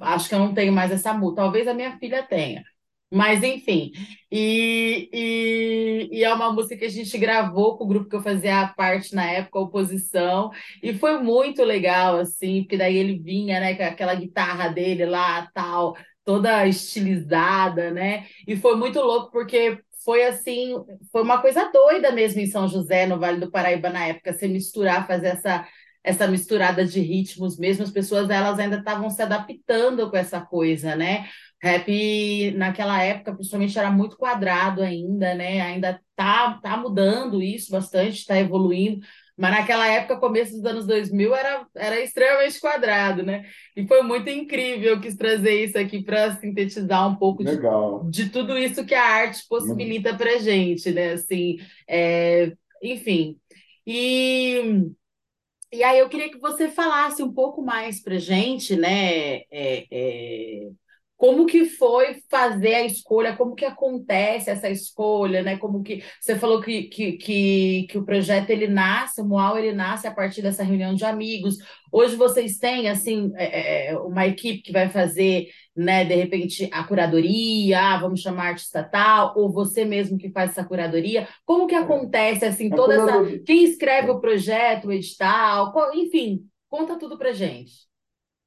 [0.00, 1.42] acho que eu não tenho mais essa música.
[1.42, 2.64] Talvez a minha filha tenha.
[3.10, 3.92] Mas, enfim,
[4.32, 8.22] e, e, e é uma música que a gente gravou com o grupo que eu
[8.22, 10.50] fazia parte na época, Oposição,
[10.82, 15.48] e foi muito legal, assim, porque daí ele vinha, né, com aquela guitarra dele lá,
[15.54, 20.74] tal, toda estilizada, né, e foi muito louco, porque foi assim,
[21.10, 24.46] foi uma coisa doida mesmo em São José, no Vale do Paraíba na época, se
[24.48, 25.66] misturar, fazer essa
[26.06, 30.94] essa misturada de ritmos mesmo, as pessoas elas ainda estavam se adaptando com essa coisa,
[30.94, 31.26] né?
[31.60, 35.60] Rap naquela época, principalmente, era muito quadrado ainda, né?
[35.62, 39.04] Ainda tá, tá mudando isso bastante, está evoluindo,
[39.36, 43.44] mas naquela época, começo dos anos 2000, era, era extremamente quadrado, né?
[43.76, 47.58] E foi muito incrível, eu quis trazer isso aqui para sintetizar um pouco de
[48.00, 51.12] de tudo isso que a arte possibilita para gente, né?
[51.12, 51.56] Assim,
[51.88, 53.38] é, enfim.
[53.86, 54.90] E,
[55.72, 59.38] e aí eu queria que você falasse um pouco mais para gente, né?
[59.50, 60.70] É, é,
[61.16, 65.56] como que foi fazer a escolha, como que acontece essa escolha, né?
[65.56, 69.72] Como que você falou que, que, que, que o projeto ele nasce, o Moal ele
[69.72, 71.56] nasce a partir dessa reunião de amigos.
[71.90, 76.04] Hoje vocês têm assim é, é, é uma equipe que vai fazer, né?
[76.04, 80.64] De repente a curadoria, ah, vamos chamar artista tal, ou você mesmo que faz essa
[80.64, 81.26] curadoria.
[81.46, 81.78] Como que é.
[81.78, 87.86] acontece assim toda essa quem escreve o projeto, o edital, enfim, conta tudo para gente.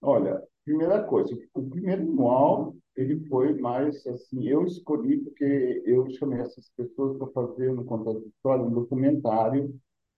[0.02, 6.42] Olha, Primeira coisa, o primeiro manual, ele foi mais assim, eu escolhi porque eu chamei
[6.42, 7.82] essas pessoas para fazer, no
[8.28, 9.74] história, um documentário,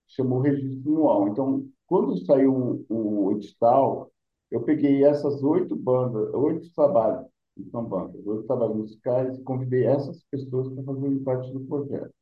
[0.08, 1.30] chamou Registro Manual.
[1.30, 4.12] Então, quando saiu o, o edital,
[4.52, 7.28] eu peguei essas oito bandas, oito trabalhos,
[7.72, 12.14] são bandas, oito trabalhos musicais, e convidei essas pessoas para fazerem parte do projeto.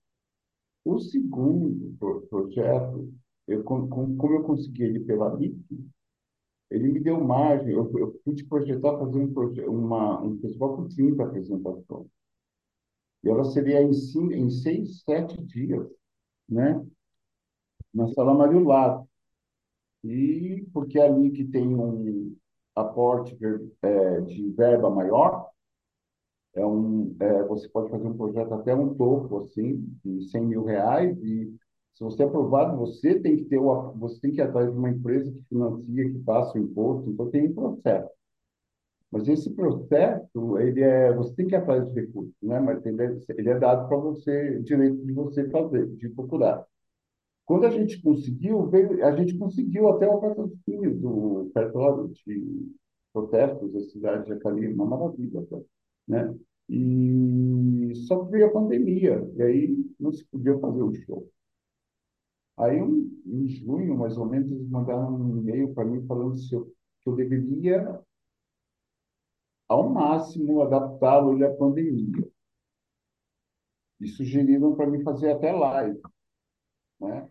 [0.85, 3.11] O segundo pro, projeto,
[3.47, 5.65] eu, como eu consegui ele pela MIC,
[6.69, 9.33] ele me deu margem, eu, eu pude projetar fazer um,
[9.69, 12.07] uma, um festival com 30 apresentações.
[13.23, 15.87] E ela seria em, cinco, em seis, sete dias,
[16.47, 16.85] né?
[17.93, 19.07] Na Sala Mário Lato.
[20.03, 22.35] E porque é ali que tem um
[22.75, 23.37] aporte
[23.81, 25.49] é, de verba maior,
[26.53, 30.63] é um, é, você pode fazer um projeto até um topo, assim, de 100 mil
[30.63, 31.53] reais, e
[31.93, 34.77] se você é aprovado, você tem que ter o, você tem que ir atrás de
[34.77, 38.09] uma empresa que financia, que passa o imposto, então tem um processo.
[39.11, 42.59] Mas esse processo, ele é, você tem que ir atrás de recursos, né?
[42.59, 46.65] Mas ele é, ele é dado para você, direito de você fazer, de procurar.
[47.45, 52.71] Quando a gente conseguiu, veio, a gente conseguiu até o patrocínio do petróleo de
[53.11, 55.43] protestos da cidade de Acali, uma maravilha,
[56.07, 56.35] né?
[56.69, 61.27] E só veio a pandemia, e aí não se podia fazer o show.
[62.59, 66.65] Aí, em junho, mais ou menos, eles mandaram um e-mail para mim falando se eu,
[67.01, 68.03] que eu deveria,
[69.69, 72.29] ao máximo, adaptá-lo à pandemia.
[74.01, 76.01] E sugeriram para mim fazer até live.
[76.99, 77.29] Né?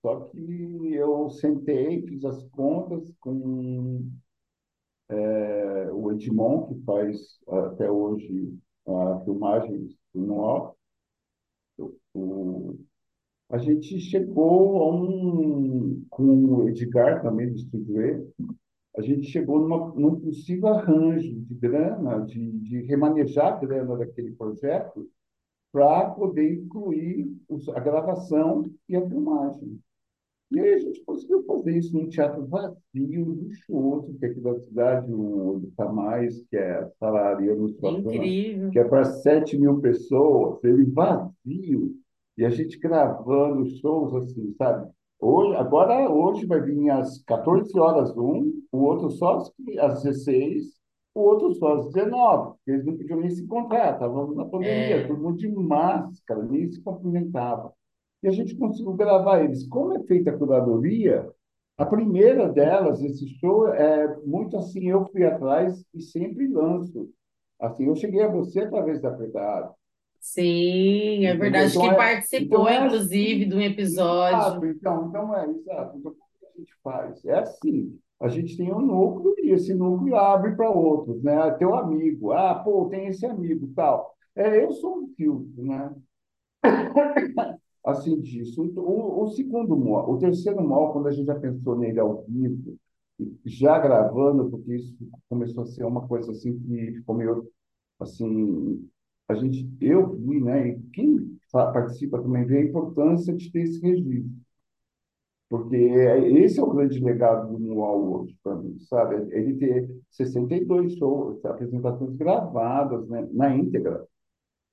[0.00, 4.08] Só que eu sentei, fiz as contas com
[5.08, 10.76] é, o Edmond, que faz até hoje a filmagem anual,
[12.14, 12.85] o,
[13.48, 18.26] a gente chegou a um, com o Edgar também do Estúdio E,
[18.96, 24.32] a gente chegou numa, num possível arranjo de grana, de, de remanejar a grana daquele
[24.32, 25.08] projeto
[25.70, 27.30] para poder incluir
[27.74, 29.78] a gravação e a filmagem.
[30.50, 34.58] E aí a gente conseguiu fazer isso num teatro vazio, luxuoso, que é aqui da
[34.60, 35.60] cidade, o
[35.92, 37.68] mais que é a no
[38.70, 41.96] que é para 7 mil pessoas, ele vazio
[42.36, 44.90] e a gente gravando shows assim, sabe?
[45.18, 49.38] Hoje, agora, hoje vai vir às 14 horas um, o outro só
[49.80, 50.64] às 16,
[51.14, 52.56] o outro só às 19.
[52.66, 55.06] Eles não podiam nem se encontrar, estavam na pandemia, é.
[55.06, 57.72] todo mundo de máscara, nem se cumprimentava.
[58.22, 59.66] E a gente conseguiu gravar eles.
[59.66, 61.26] Como é feita a curadoria,
[61.78, 67.10] a primeira delas, esse show, é muito assim, eu fui atrás e sempre lanço.
[67.58, 69.74] Assim, eu cheguei a você através da Predado.
[70.26, 71.70] Sim, é verdade.
[71.70, 74.38] Então, que é, participou, então é inclusive, assim, de um episódio.
[74.38, 75.98] Exato, então, então é, exato.
[75.98, 77.24] Então, o que a gente faz?
[77.24, 81.48] É assim, a gente tem um núcleo e esse núcleo abre para outros, né?
[81.52, 84.16] Teu amigo, ah, pô, tem esse amigo, tal.
[84.34, 85.94] É, eu sou um filtro, né?
[87.84, 88.62] assim disso.
[88.76, 92.76] O, o segundo mal, o terceiro mal, quando a gente já pensou nele ao vivo,
[93.44, 94.96] já gravando, porque isso
[95.28, 97.48] começou a ser uma coisa assim que ficou meio
[98.00, 98.86] assim
[99.28, 103.80] a gente, eu vi, né, e quem participa também vê a importância de ter esse
[103.80, 104.30] registro.
[105.48, 109.14] Porque é, esse é o grande legado do Mual hoje, para mim, sabe?
[109.32, 114.06] Ele ter 62 shows, apresentações gravadas né, na íntegra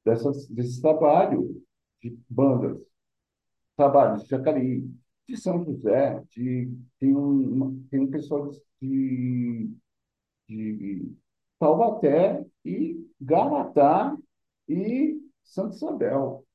[0.04, 1.62] dessas, desse trabalho
[2.02, 2.80] de bandas,
[3.78, 4.90] trabalhos de Jacareí,
[5.28, 8.50] de São José, de, tem, um, tem um pessoal
[8.82, 9.70] de,
[10.50, 11.12] de
[11.60, 14.18] Taubaté e Garatá
[14.68, 16.46] e Santa Isabel.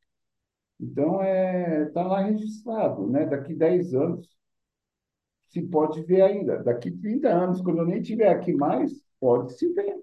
[0.80, 3.06] Então, é, está lá registrado.
[3.08, 3.26] Né?
[3.26, 4.38] Daqui 10 anos
[5.48, 6.62] se pode ver ainda.
[6.62, 9.96] Daqui 30 anos, quando eu nem estiver aqui mais, pode se ver.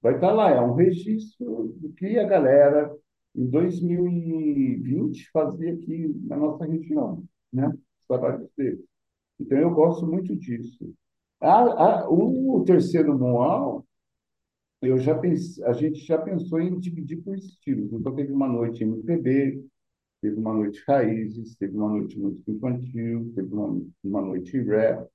[0.00, 2.92] Vai estar tá lá, é um registro do que a galera,
[3.36, 7.22] em 2020, fazia aqui na nossa região,
[7.52, 7.68] né?
[7.68, 8.84] os trabalhos deles.
[9.38, 10.92] Então, eu gosto muito disso.
[11.40, 13.81] A, a, o terceiro manual
[14.82, 17.92] eu já pense, a gente já pensou em dividir por estilos.
[17.92, 19.64] Então, teve uma noite MPB,
[20.22, 25.08] teve uma noite raízes, teve uma noite música infantil, teve uma, uma noite rap,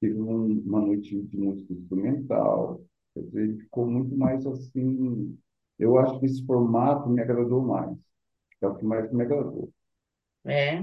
[0.00, 5.38] teve um, uma noite de música instrumental, Quer dizer, ele ficou muito mais assim.
[5.78, 7.96] Eu acho que esse formato me agradou mais.
[8.62, 9.73] É o que mais me agradou.
[10.46, 10.82] É,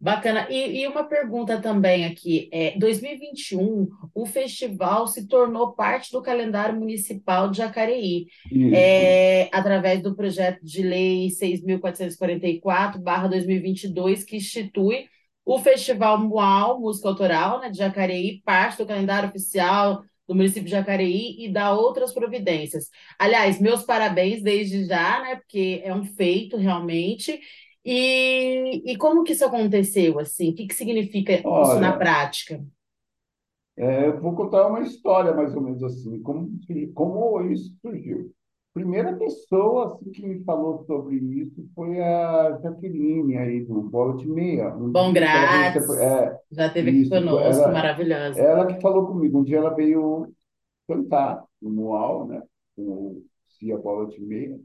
[0.00, 0.46] bacana.
[0.48, 6.78] E, e uma pergunta também aqui, é, 2021, o festival se tornou parte do calendário
[6.78, 8.26] municipal de Jacareí,
[8.72, 15.04] é, através do projeto de lei 6.444/2022, que institui
[15.44, 20.70] o Festival Muau, música autoral, né, de Jacareí, parte do calendário oficial do município de
[20.70, 22.88] Jacareí e dá outras providências.
[23.18, 27.40] Aliás, meus parabéns desde já, né, porque é um feito realmente.
[27.84, 30.50] E, e como que isso aconteceu, assim?
[30.50, 32.64] O que que significa isso na Olha, prática?
[33.76, 36.50] é, eu vou contar uma história mais ou menos assim, como,
[36.94, 38.32] como isso surgiu.
[38.74, 44.26] Primeira pessoa assim, que me falou sobre isso foi a Jaqueline aí do Bola de
[44.28, 44.74] Meia.
[44.74, 48.40] Um Bom Grátis, é, já aqui isso, conosco, ela, maravilhosa.
[48.40, 49.40] ela que falou comigo.
[49.40, 50.32] Um dia ela veio
[50.88, 52.42] cantar no Muau, né,
[52.76, 53.24] com o
[53.58, 54.58] Cia Bola de Meia.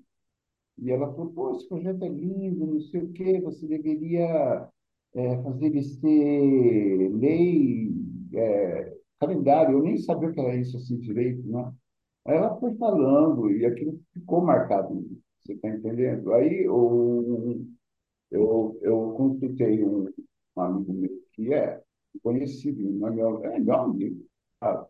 [0.79, 4.69] E ela falou, pô, esse projeto é lindo, não sei o quê, você deveria
[5.15, 7.91] é, fazer ele ser lei,
[8.33, 9.77] é, calendário.
[9.77, 11.73] Eu nem sabia que era isso assim direito, né?
[12.25, 14.93] Aí ela foi falando e aquilo ficou marcado,
[15.39, 16.33] você está entendendo?
[16.33, 17.65] Aí eu,
[18.31, 20.07] eu, eu consultei um,
[20.57, 21.81] um amigo meu que é
[22.23, 24.25] conhecido, é meu, é meu amigo,
[24.61, 24.85] ah,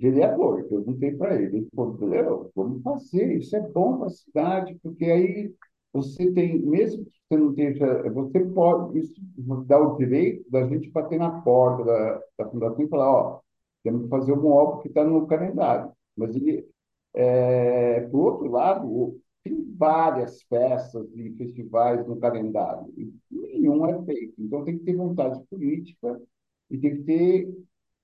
[0.00, 0.60] vereador.
[0.60, 4.78] Eu perguntei para ele, ele falou, "Léo, vamos fazer, isso é bom para a cidade,
[4.82, 5.54] porque aí
[5.92, 9.20] você tem, mesmo que você não esteja, você pode, isso
[9.66, 13.40] dá o direito da gente bater na porta da, da fundação e falar, ó,
[13.82, 15.92] temos que fazer um óbvio que está no calendário.
[16.16, 16.66] Mas ele,
[17.14, 24.34] é, por outro lado, tem várias festas e festivais no calendário, e nenhum é feito.
[24.38, 26.20] Então tem que ter vontade política
[26.70, 27.48] e tem que ter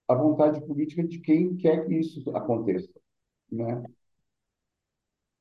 [0.09, 2.91] a vontade política de quem quer que isso aconteça,
[3.51, 3.85] né?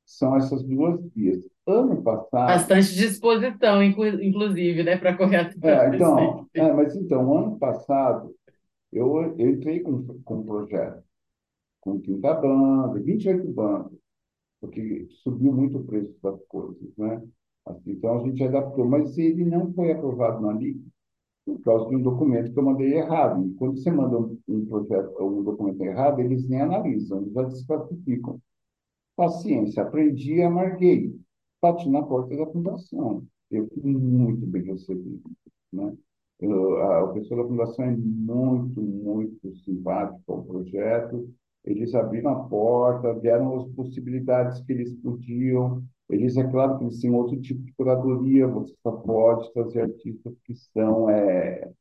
[0.06, 1.48] São essas duas vias.
[1.68, 5.90] Ano passado, Bastante disposição, inclu- inclusive, né, para correr é, atrás.
[5.90, 8.34] então, é, mas então, ano passado,
[8.92, 11.04] eu, eu entrei com, com um projeto,
[11.82, 13.92] com 30 bandas, 28 bandas,
[14.62, 17.24] porque subiu muito o preço das coisas, né?
[17.66, 20.82] Assim, então, a gente adaptou, mas ele não foi aprovado na LIC
[21.46, 23.46] por causa de um documento que eu mandei errado.
[23.46, 24.18] E quando você manda
[24.48, 28.42] um, projeto ou um documento errado, eles nem analisam, eles já desclassificam.
[29.16, 31.16] Paciência, aprendi e amarguei.
[31.62, 33.24] Bati na porta da fundação.
[33.50, 35.22] Eu fui muito bem recebido,
[35.72, 35.96] né?
[36.40, 41.30] Eu, a, o pessoal da fundação é muito, muito simpático ao projeto.
[41.64, 45.84] Eles abriram a porta, deram as possibilidades que eles podiam.
[46.10, 50.34] Eles, é claro que eles têm outro tipo de curadoria, você só pode trazer artistas
[50.46, 51.72] que são é,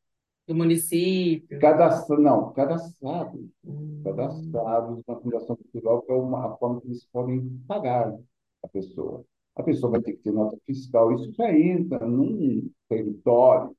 [0.47, 1.59] Do município.
[1.61, 4.03] cadastra, não, cadastrados Hum.
[4.05, 8.15] cadastrados na Fundação Cultural, que é uma, a forma que eles podem pagar
[8.63, 9.25] a pessoa.
[9.57, 13.75] A pessoa vai ter que ter nota fiscal, isso já entra num território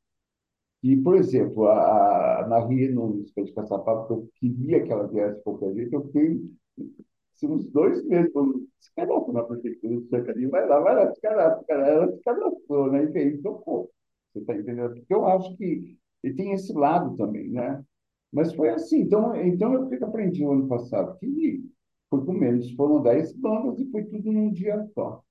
[0.82, 4.84] que, por exemplo, a, a, na Ria Nunes, que é de Caçapava, que eu queria
[4.84, 6.42] que ela viesse de qualquer jeito, eu fiquei
[7.36, 8.32] assim, uns dois meses,
[8.80, 11.88] se cadastra na prefeitura de Jacareí, vai lá, vai lá, se cadastra, cara.
[11.88, 13.04] Ela se cadastrou, né?
[13.04, 13.92] E veio, tocou.
[14.34, 14.96] Você está entendendo?
[14.96, 17.84] Porque eu acho que ele tem esse lado também, né?
[18.32, 19.02] Mas foi assim.
[19.02, 21.64] Então, então eu fico aprendi o ano passado que
[22.10, 22.72] foi com menos.
[22.76, 25.24] Foram 10 bandas e foi tudo num dia só.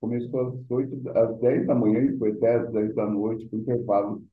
[0.00, 3.58] Começou às 8, às 10 da manhã e foi até às 10 da noite, com
[3.58, 4.24] intervalo.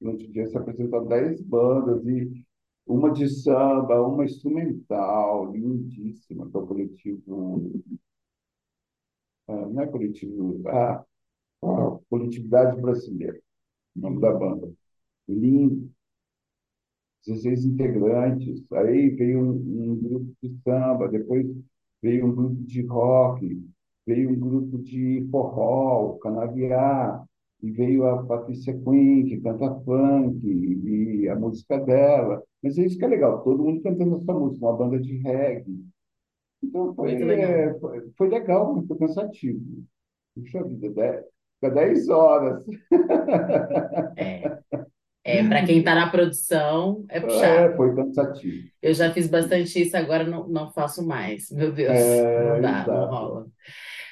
[0.00, 2.44] Durante o dia se apresentaram 10 bandas e
[2.86, 7.72] uma de samba, uma instrumental, lindíssima, que é coletivo.
[9.48, 11.04] ah, não é coletivo, ah,
[11.64, 13.40] ah, Coletividade Brasileira,
[13.96, 14.72] o nome da banda.
[15.28, 15.92] Lindo.
[17.26, 18.64] 16 integrantes.
[18.72, 21.46] Aí veio um, um grupo de samba, depois
[22.02, 23.64] veio um grupo de rock,
[24.06, 27.24] veio um grupo de forró, canaviá,
[27.62, 32.42] e veio a Patrícia Quinn, que canta funk, e, a música dela.
[32.62, 35.84] Mas é isso que é legal, todo mundo cantando essa música, uma banda de reggae.
[36.62, 37.50] Então foi, legal.
[37.50, 39.84] é, foi, foi legal, mas foi cansativo.
[40.34, 41.24] Puxa vida, 10,
[41.60, 42.64] fica 10 horas.
[44.16, 44.58] É,
[45.24, 47.76] é para quem está na produção, é É, puxado.
[47.76, 48.68] foi cansativo.
[48.80, 51.50] Eu já fiz bastante isso, agora não, não faço mais.
[51.50, 53.06] Meu Deus, não É, dá, não exato.
[53.06, 53.46] rola.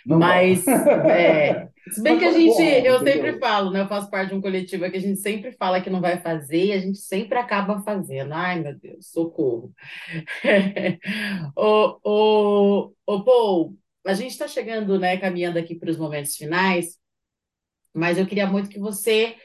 [0.06, 0.26] Não dá.
[0.26, 0.66] Mas,
[1.06, 3.80] é, se bem Mas que a gente, bom, eu sempre falo, né?
[3.80, 6.66] Eu faço parte de um coletivo que a gente sempre fala que não vai fazer
[6.66, 8.32] e a gente sempre acaba fazendo.
[8.32, 9.72] Ai, meu Deus, socorro.
[11.56, 16.98] Ô, ô, ô, Paul, a gente está chegando, né, caminhando aqui para os momentos finais,
[17.94, 19.36] mas eu queria muito que você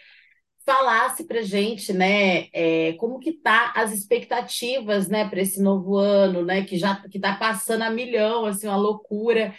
[0.65, 6.43] falasse para gente, né, é, como que tá as expectativas, né, para esse novo ano,
[6.43, 9.53] né, que já que está passando a milhão, assim, uma loucura.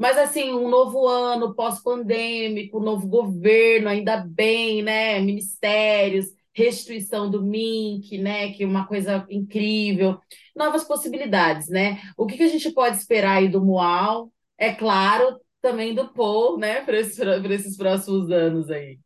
[0.00, 8.16] Mas assim, um novo ano pós-pandêmico, novo governo, ainda bem, né, ministérios, restituição do MINC,
[8.16, 10.18] né, que é uma coisa incrível,
[10.56, 12.00] novas possibilidades, né?
[12.16, 14.32] O que que a gente pode esperar aí do MUAL?
[14.56, 18.98] É claro, também do Paul, né, para esses, esses próximos anos aí.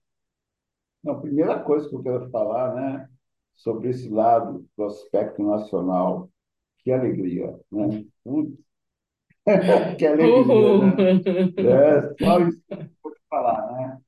[1.03, 3.09] Não, a primeira coisa que eu quero falar, né,
[3.57, 6.31] sobre esse lado do aspecto nacional,
[6.79, 8.05] que alegria, né?
[8.23, 8.64] Putz,
[9.99, 11.01] que alegria, né?
[11.63, 14.01] É, só isso que eu vou falar, né?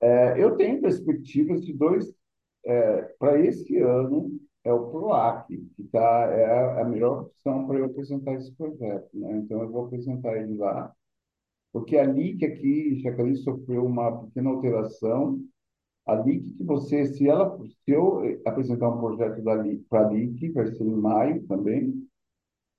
[0.00, 2.12] É, eu tenho perspectivas de dois,
[2.66, 7.86] é, para esse ano, é o PROAC, que tá, é a melhor opção para eu
[7.86, 9.36] apresentar esse projeto, né?
[9.38, 10.92] Então, eu vou apresentar ele lá,
[11.72, 15.40] porque a LIC aqui, Jacareí sofreu uma pequena alteração,
[16.06, 19.42] a LIC que você, se ela, se eu apresentar um projeto
[19.88, 22.01] para a LIC, vai ser em maio também,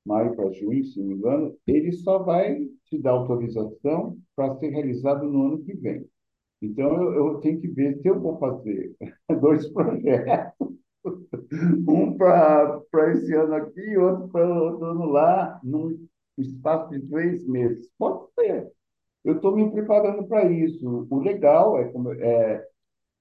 [0.05, 4.69] maio para junho, se não me engano, ele só vai te dar autorização para ser
[4.69, 6.05] realizado no ano que vem.
[6.61, 8.95] Então, eu, eu tenho que ver se eu vou fazer
[9.41, 10.67] dois projetos,
[11.87, 17.45] um para esse ano aqui e outro para outro ano lá, num espaço de três
[17.47, 17.89] meses.
[17.97, 18.71] Pode ser.
[19.23, 21.07] Eu estou me preparando para isso.
[21.09, 22.65] O legal é, como, é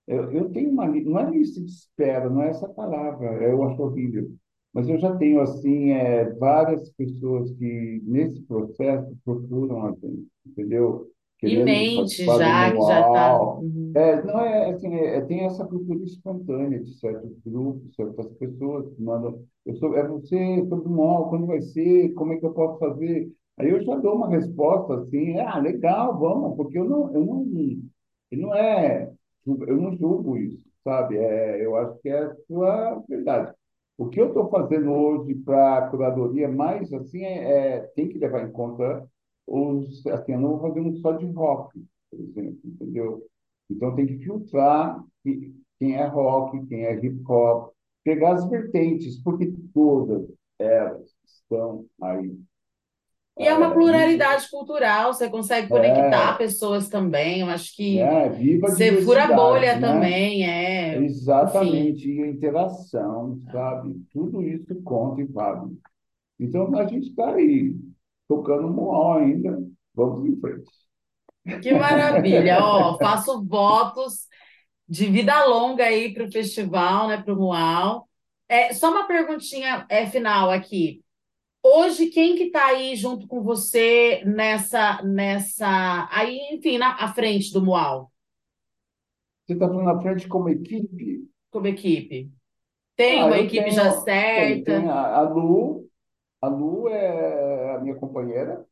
[0.07, 3.83] eu, eu tenho uma não é lista de espera, não é essa palavra, eu acho
[3.83, 4.33] horrível.
[4.73, 11.11] Mas eu já tenho, assim, é, várias pessoas que, nesse processo, procuram a gente, entendeu?
[11.43, 13.59] Em mente já, que já está.
[13.59, 13.93] Uhum.
[13.95, 19.03] É, não é assim, é, tem essa cultura espontânea de certos grupos, certas pessoas que
[19.03, 19.43] mandam.
[19.67, 22.79] Eu sou, é você sobre o mal, quando vai ser, como é que eu posso
[22.79, 23.29] fazer?
[23.59, 27.47] Aí eu já dou uma resposta assim, ah, legal, vamos, porque eu não, eu não,
[28.33, 29.13] não é
[29.47, 31.17] eu não julgo isso, sabe?
[31.17, 33.53] É, eu acho que é a sua verdade.
[34.03, 38.19] O que eu estou fazendo hoje para a curadoria, mais assim, é, é, tem que
[38.19, 39.09] levar em conta
[39.47, 40.05] os.
[40.09, 41.81] Assim, eu não vou fazer um só de rock,
[42.11, 43.25] por exemplo, entendeu?
[43.71, 45.01] Então tem que filtrar
[45.79, 47.73] quem é rock, quem é hip hop,
[48.03, 50.29] pegar as vertentes, porque todas
[50.59, 52.37] elas estão aí
[53.39, 57.41] e é uma é, pluralidade cultural, você consegue conectar é, pessoas também.
[57.41, 59.81] Eu acho que é, viva você fura bolha né?
[59.81, 60.99] também, é.
[60.99, 62.21] Exatamente, enfim.
[62.21, 63.95] e a interação, sabe?
[64.13, 65.77] Tudo isso conta e vale.
[66.39, 67.75] Então a gente está aí,
[68.29, 69.63] tocando um ainda,
[69.95, 70.71] vamos em frente.
[71.63, 72.59] Que maravilha!
[72.63, 74.29] Ó, faço votos
[74.89, 78.09] de vida longa aí para o festival, né, para o Mual.
[78.49, 81.03] É, só uma perguntinha é, final aqui.
[81.65, 87.53] Hoje, quem que está aí junto com você nessa, nessa, aí, enfim, na à frente
[87.53, 88.11] do Mual?
[89.47, 91.25] Você está na frente como equipe?
[91.53, 92.33] Como equipe.
[92.97, 94.65] Tem ah, uma equipe tenho, já certa?
[94.65, 95.89] Tem, tem a, a Lu,
[96.41, 98.67] a Lu é a minha companheira.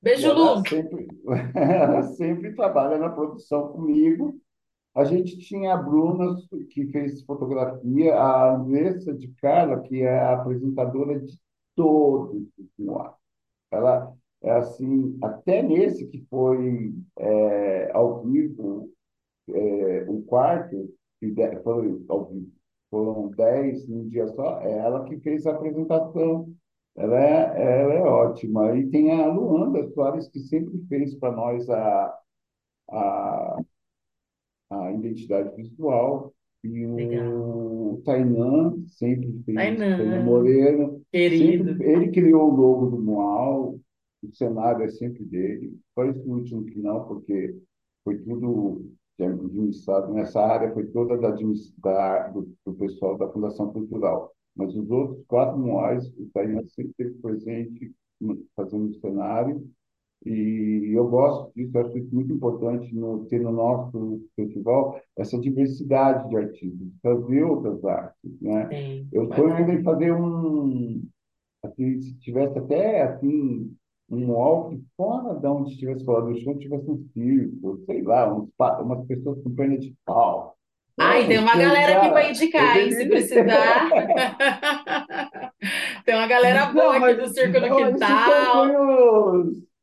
[0.00, 0.66] Beijo, Lu.
[0.66, 1.08] Sempre,
[1.54, 4.40] ela sempre trabalha na produção comigo.
[4.94, 6.34] A gente tinha a Bruna,
[6.70, 11.38] que fez fotografia, a Andressa de Carla, que é a apresentadora de
[11.76, 12.42] todos
[12.78, 13.16] no ar.
[13.70, 14.12] Ela
[14.42, 18.90] é assim, até nesse que foi é, ao vivo,
[19.50, 22.52] é, o quarto, que foi ao vivo,
[22.90, 26.54] foram dez num dia só, é ela que fez a apresentação.
[26.96, 28.74] Ela é, ela é ótima.
[28.76, 32.18] E tem a Luanda Soares, que sempre fez para nós a,
[32.90, 33.58] a,
[34.70, 36.34] a identidade visual.
[36.66, 41.70] E o Tainan sempre fez, Tainan, Tainan Moreno, querido.
[41.70, 43.78] Sempre, ele criou o logo do Moal,
[44.22, 45.78] o cenário é sempre dele.
[45.94, 47.56] Só esse último que não, porque
[48.04, 54.32] foi tudo administrado nessa área, foi toda da, da do, do, pessoal da Fundação Cultural.
[54.54, 57.92] Mas os outros quatro Moais, o Tainan sempre esteve presente
[58.54, 59.66] fazendo o cenário
[60.24, 66.28] e eu gosto disso, acho isso muito importante no, ter no nosso festival essa diversidade
[66.28, 68.68] de artistas, fazer outras artes, né?
[68.68, 71.02] Sim, eu estou em fazer um,
[71.62, 73.72] assim, se tivesse até assim
[74.08, 78.48] um walk fora de onde estivesse falando do show, tivesse um circo, sei lá, uns,
[78.58, 80.56] umas pessoas com perna de pau.
[80.98, 83.90] Ai, tem uma galera aqui para indicar, hein, se precisar.
[86.06, 88.66] tem uma galera boa não, aqui do Circo no Quintal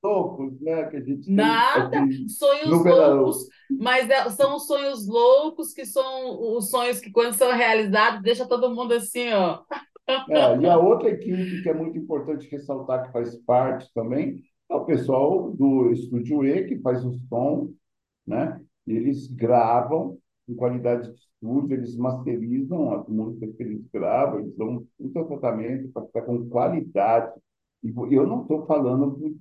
[0.04, 0.86] loucos, né?
[0.86, 3.48] Que a gente Nada, aqui sonhos loucos,
[3.80, 8.46] mas é, são os sonhos loucos que são os sonhos que, quando são realizados, deixa
[8.46, 9.62] todo mundo assim, ó.
[10.30, 14.76] É, e a outra equipe que é muito importante ressaltar, que faz parte também, é
[14.76, 17.72] o pessoal do Estúdio E, que faz o som,
[18.28, 18.60] né?
[18.86, 24.86] Eles gravam em qualidade de estúdio, eles masterizam as músicas que eles gravam, eles dão
[25.00, 27.32] muito tratamento para ficar com qualidade.
[27.82, 29.38] E eu não estou falando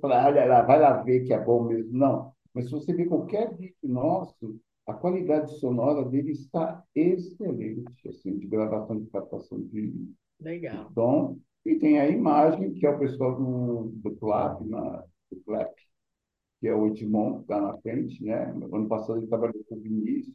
[0.00, 2.32] falar, olha lá, vai lá ver que é bom mesmo, não.
[2.54, 8.46] Mas se você ver qualquer vídeo nosso, a qualidade sonora dele está excelente, assim, de
[8.46, 10.88] gravação de captação de, Legal.
[10.88, 11.38] de som.
[11.64, 15.72] E tem a imagem, que é o pessoal do, do CLAP, na, do CLAP,
[16.60, 18.50] que é o Edmond, que está na frente, né?
[18.50, 20.34] Ano passado ele trabalhou com o Vinícius.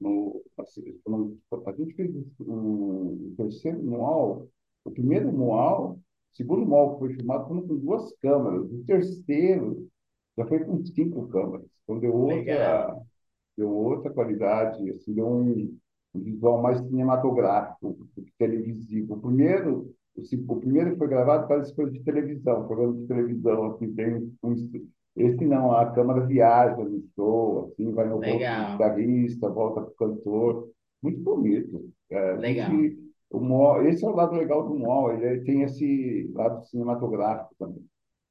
[0.00, 4.48] No, a gente fez o, o terceiro manual,
[4.84, 5.98] o primeiro o
[6.32, 9.88] segundo que foi filmado foi com duas câmeras, o terceiro
[10.36, 11.66] já foi com cinco câmeras.
[11.84, 12.96] Então deu outra,
[13.56, 15.76] deu outra qualidade, assim, deu um,
[16.14, 17.96] um visual mais cinematográfico,
[18.38, 19.14] televisivo.
[19.14, 23.72] O primeiro, o, o primeiro que foi gravado parece coisa de televisão, programa de televisão,
[23.72, 24.54] assim, tem um,
[25.16, 29.90] esse não, a câmera viaja no show, assim, vai no rosto do guitarrista, volta para
[29.90, 30.70] o cantor.
[31.02, 31.90] Muito bonito.
[32.10, 32.70] É, Legal.
[32.70, 37.84] Gente, o esse é o lado legal do Moal, ele tem esse lado cinematográfico também.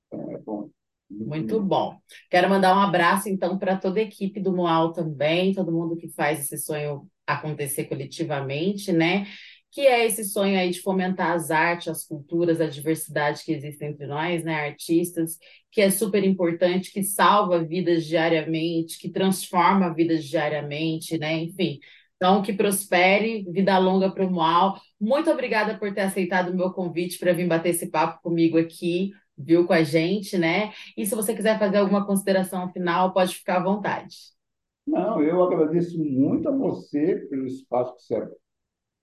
[0.07, 0.69] Então, é bom.
[1.09, 1.97] Muito bom.
[2.29, 6.09] Quero mandar um abraço, então, para toda a equipe do Moal também, todo mundo que
[6.09, 9.25] faz esse sonho acontecer coletivamente, né?
[9.71, 13.83] Que é esse sonho aí de fomentar as artes, as culturas, a diversidade que existe
[13.83, 14.67] entre nós, né?
[14.67, 15.37] Artistas,
[15.71, 21.37] que é super importante, que salva vidas diariamente, que transforma vidas diariamente, né?
[21.43, 21.79] Enfim.
[22.19, 24.77] Então, que prospere, vida longa para o Moal.
[24.99, 29.11] Muito obrigada por ter aceitado o meu convite para vir bater esse papo comigo aqui
[29.39, 30.71] viu com a gente, né?
[30.97, 34.17] E se você quiser fazer alguma consideração final, pode ficar à vontade.
[34.85, 38.27] Não, eu agradeço muito a você pelo espaço que você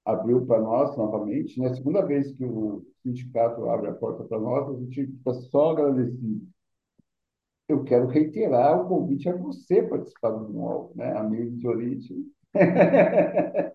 [0.04, 1.58] abriu para nós novamente.
[1.58, 1.70] É né?
[1.70, 5.70] a segunda vez que o sindicato abre a porta para nós, a gente fica só
[5.70, 6.46] agradecido.
[7.68, 11.16] Eu quero reiterar o convite a você participar do MOL, né?
[11.16, 12.24] Amigo de origem.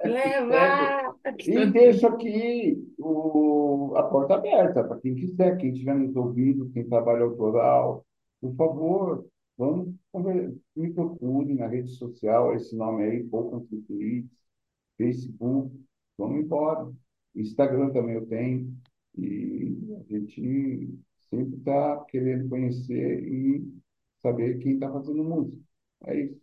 [0.03, 1.15] Levar!
[1.39, 6.87] E deixo aqui o, a porta aberta para quem quiser, quem estiver nos ouvindo, quem
[6.87, 8.05] trabalha autoral,
[8.39, 9.25] por favor,
[9.57, 9.93] vamos
[10.75, 14.29] me procure na rede social, esse nome aí, Pouco Tweets,
[14.97, 15.71] Facebook,
[16.17, 16.91] vamos embora.
[17.35, 18.75] Instagram também eu tenho,
[19.17, 23.63] e a gente sempre está querendo conhecer e
[24.21, 25.61] saber quem está fazendo música.
[26.05, 26.40] É isso.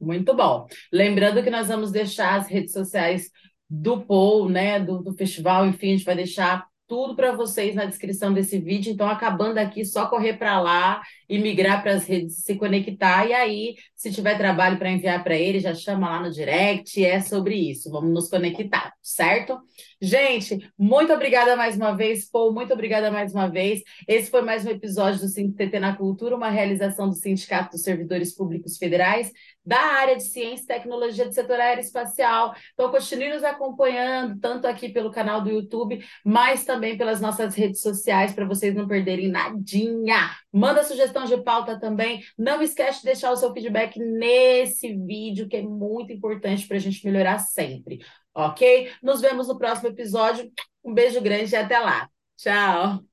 [0.00, 0.66] Muito bom.
[0.92, 3.30] Lembrando que nós vamos deixar as redes sociais
[3.68, 7.84] do Paul, né, do, do festival, enfim, a gente vai deixar tudo para vocês na
[7.84, 8.92] descrição desse vídeo.
[8.92, 13.28] Então, acabando aqui, só correr para lá e migrar para as redes, se conectar.
[13.28, 17.04] E aí, se tiver trabalho para enviar para ele, já chama lá no direct.
[17.04, 17.88] É sobre isso.
[17.92, 19.56] Vamos nos conectar, certo?
[20.02, 22.54] Gente, muito obrigada mais uma vez, Paul.
[22.54, 23.82] Muito obrigada mais uma vez.
[24.08, 28.34] Esse foi mais um episódio do SINTT na Cultura, uma realização do Sindicato dos Servidores
[28.34, 29.30] Públicos Federais
[29.64, 32.54] da área de Ciência e Tecnologia do setor aeroespacial.
[32.72, 37.80] Então, continue nos acompanhando, tanto aqui pelo canal do YouTube, mas também pelas nossas redes
[37.80, 40.30] sociais, para vocês não perderem nadinha.
[40.50, 42.22] Manda sugestão de pauta também.
[42.38, 46.80] Não esquece de deixar o seu feedback nesse vídeo, que é muito importante para a
[46.80, 48.00] gente melhorar sempre.
[48.34, 48.92] Ok?
[49.02, 50.50] Nos vemos no próximo episódio.
[50.84, 52.08] Um beijo grande e até lá.
[52.36, 53.09] Tchau!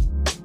[0.00, 0.39] Bye.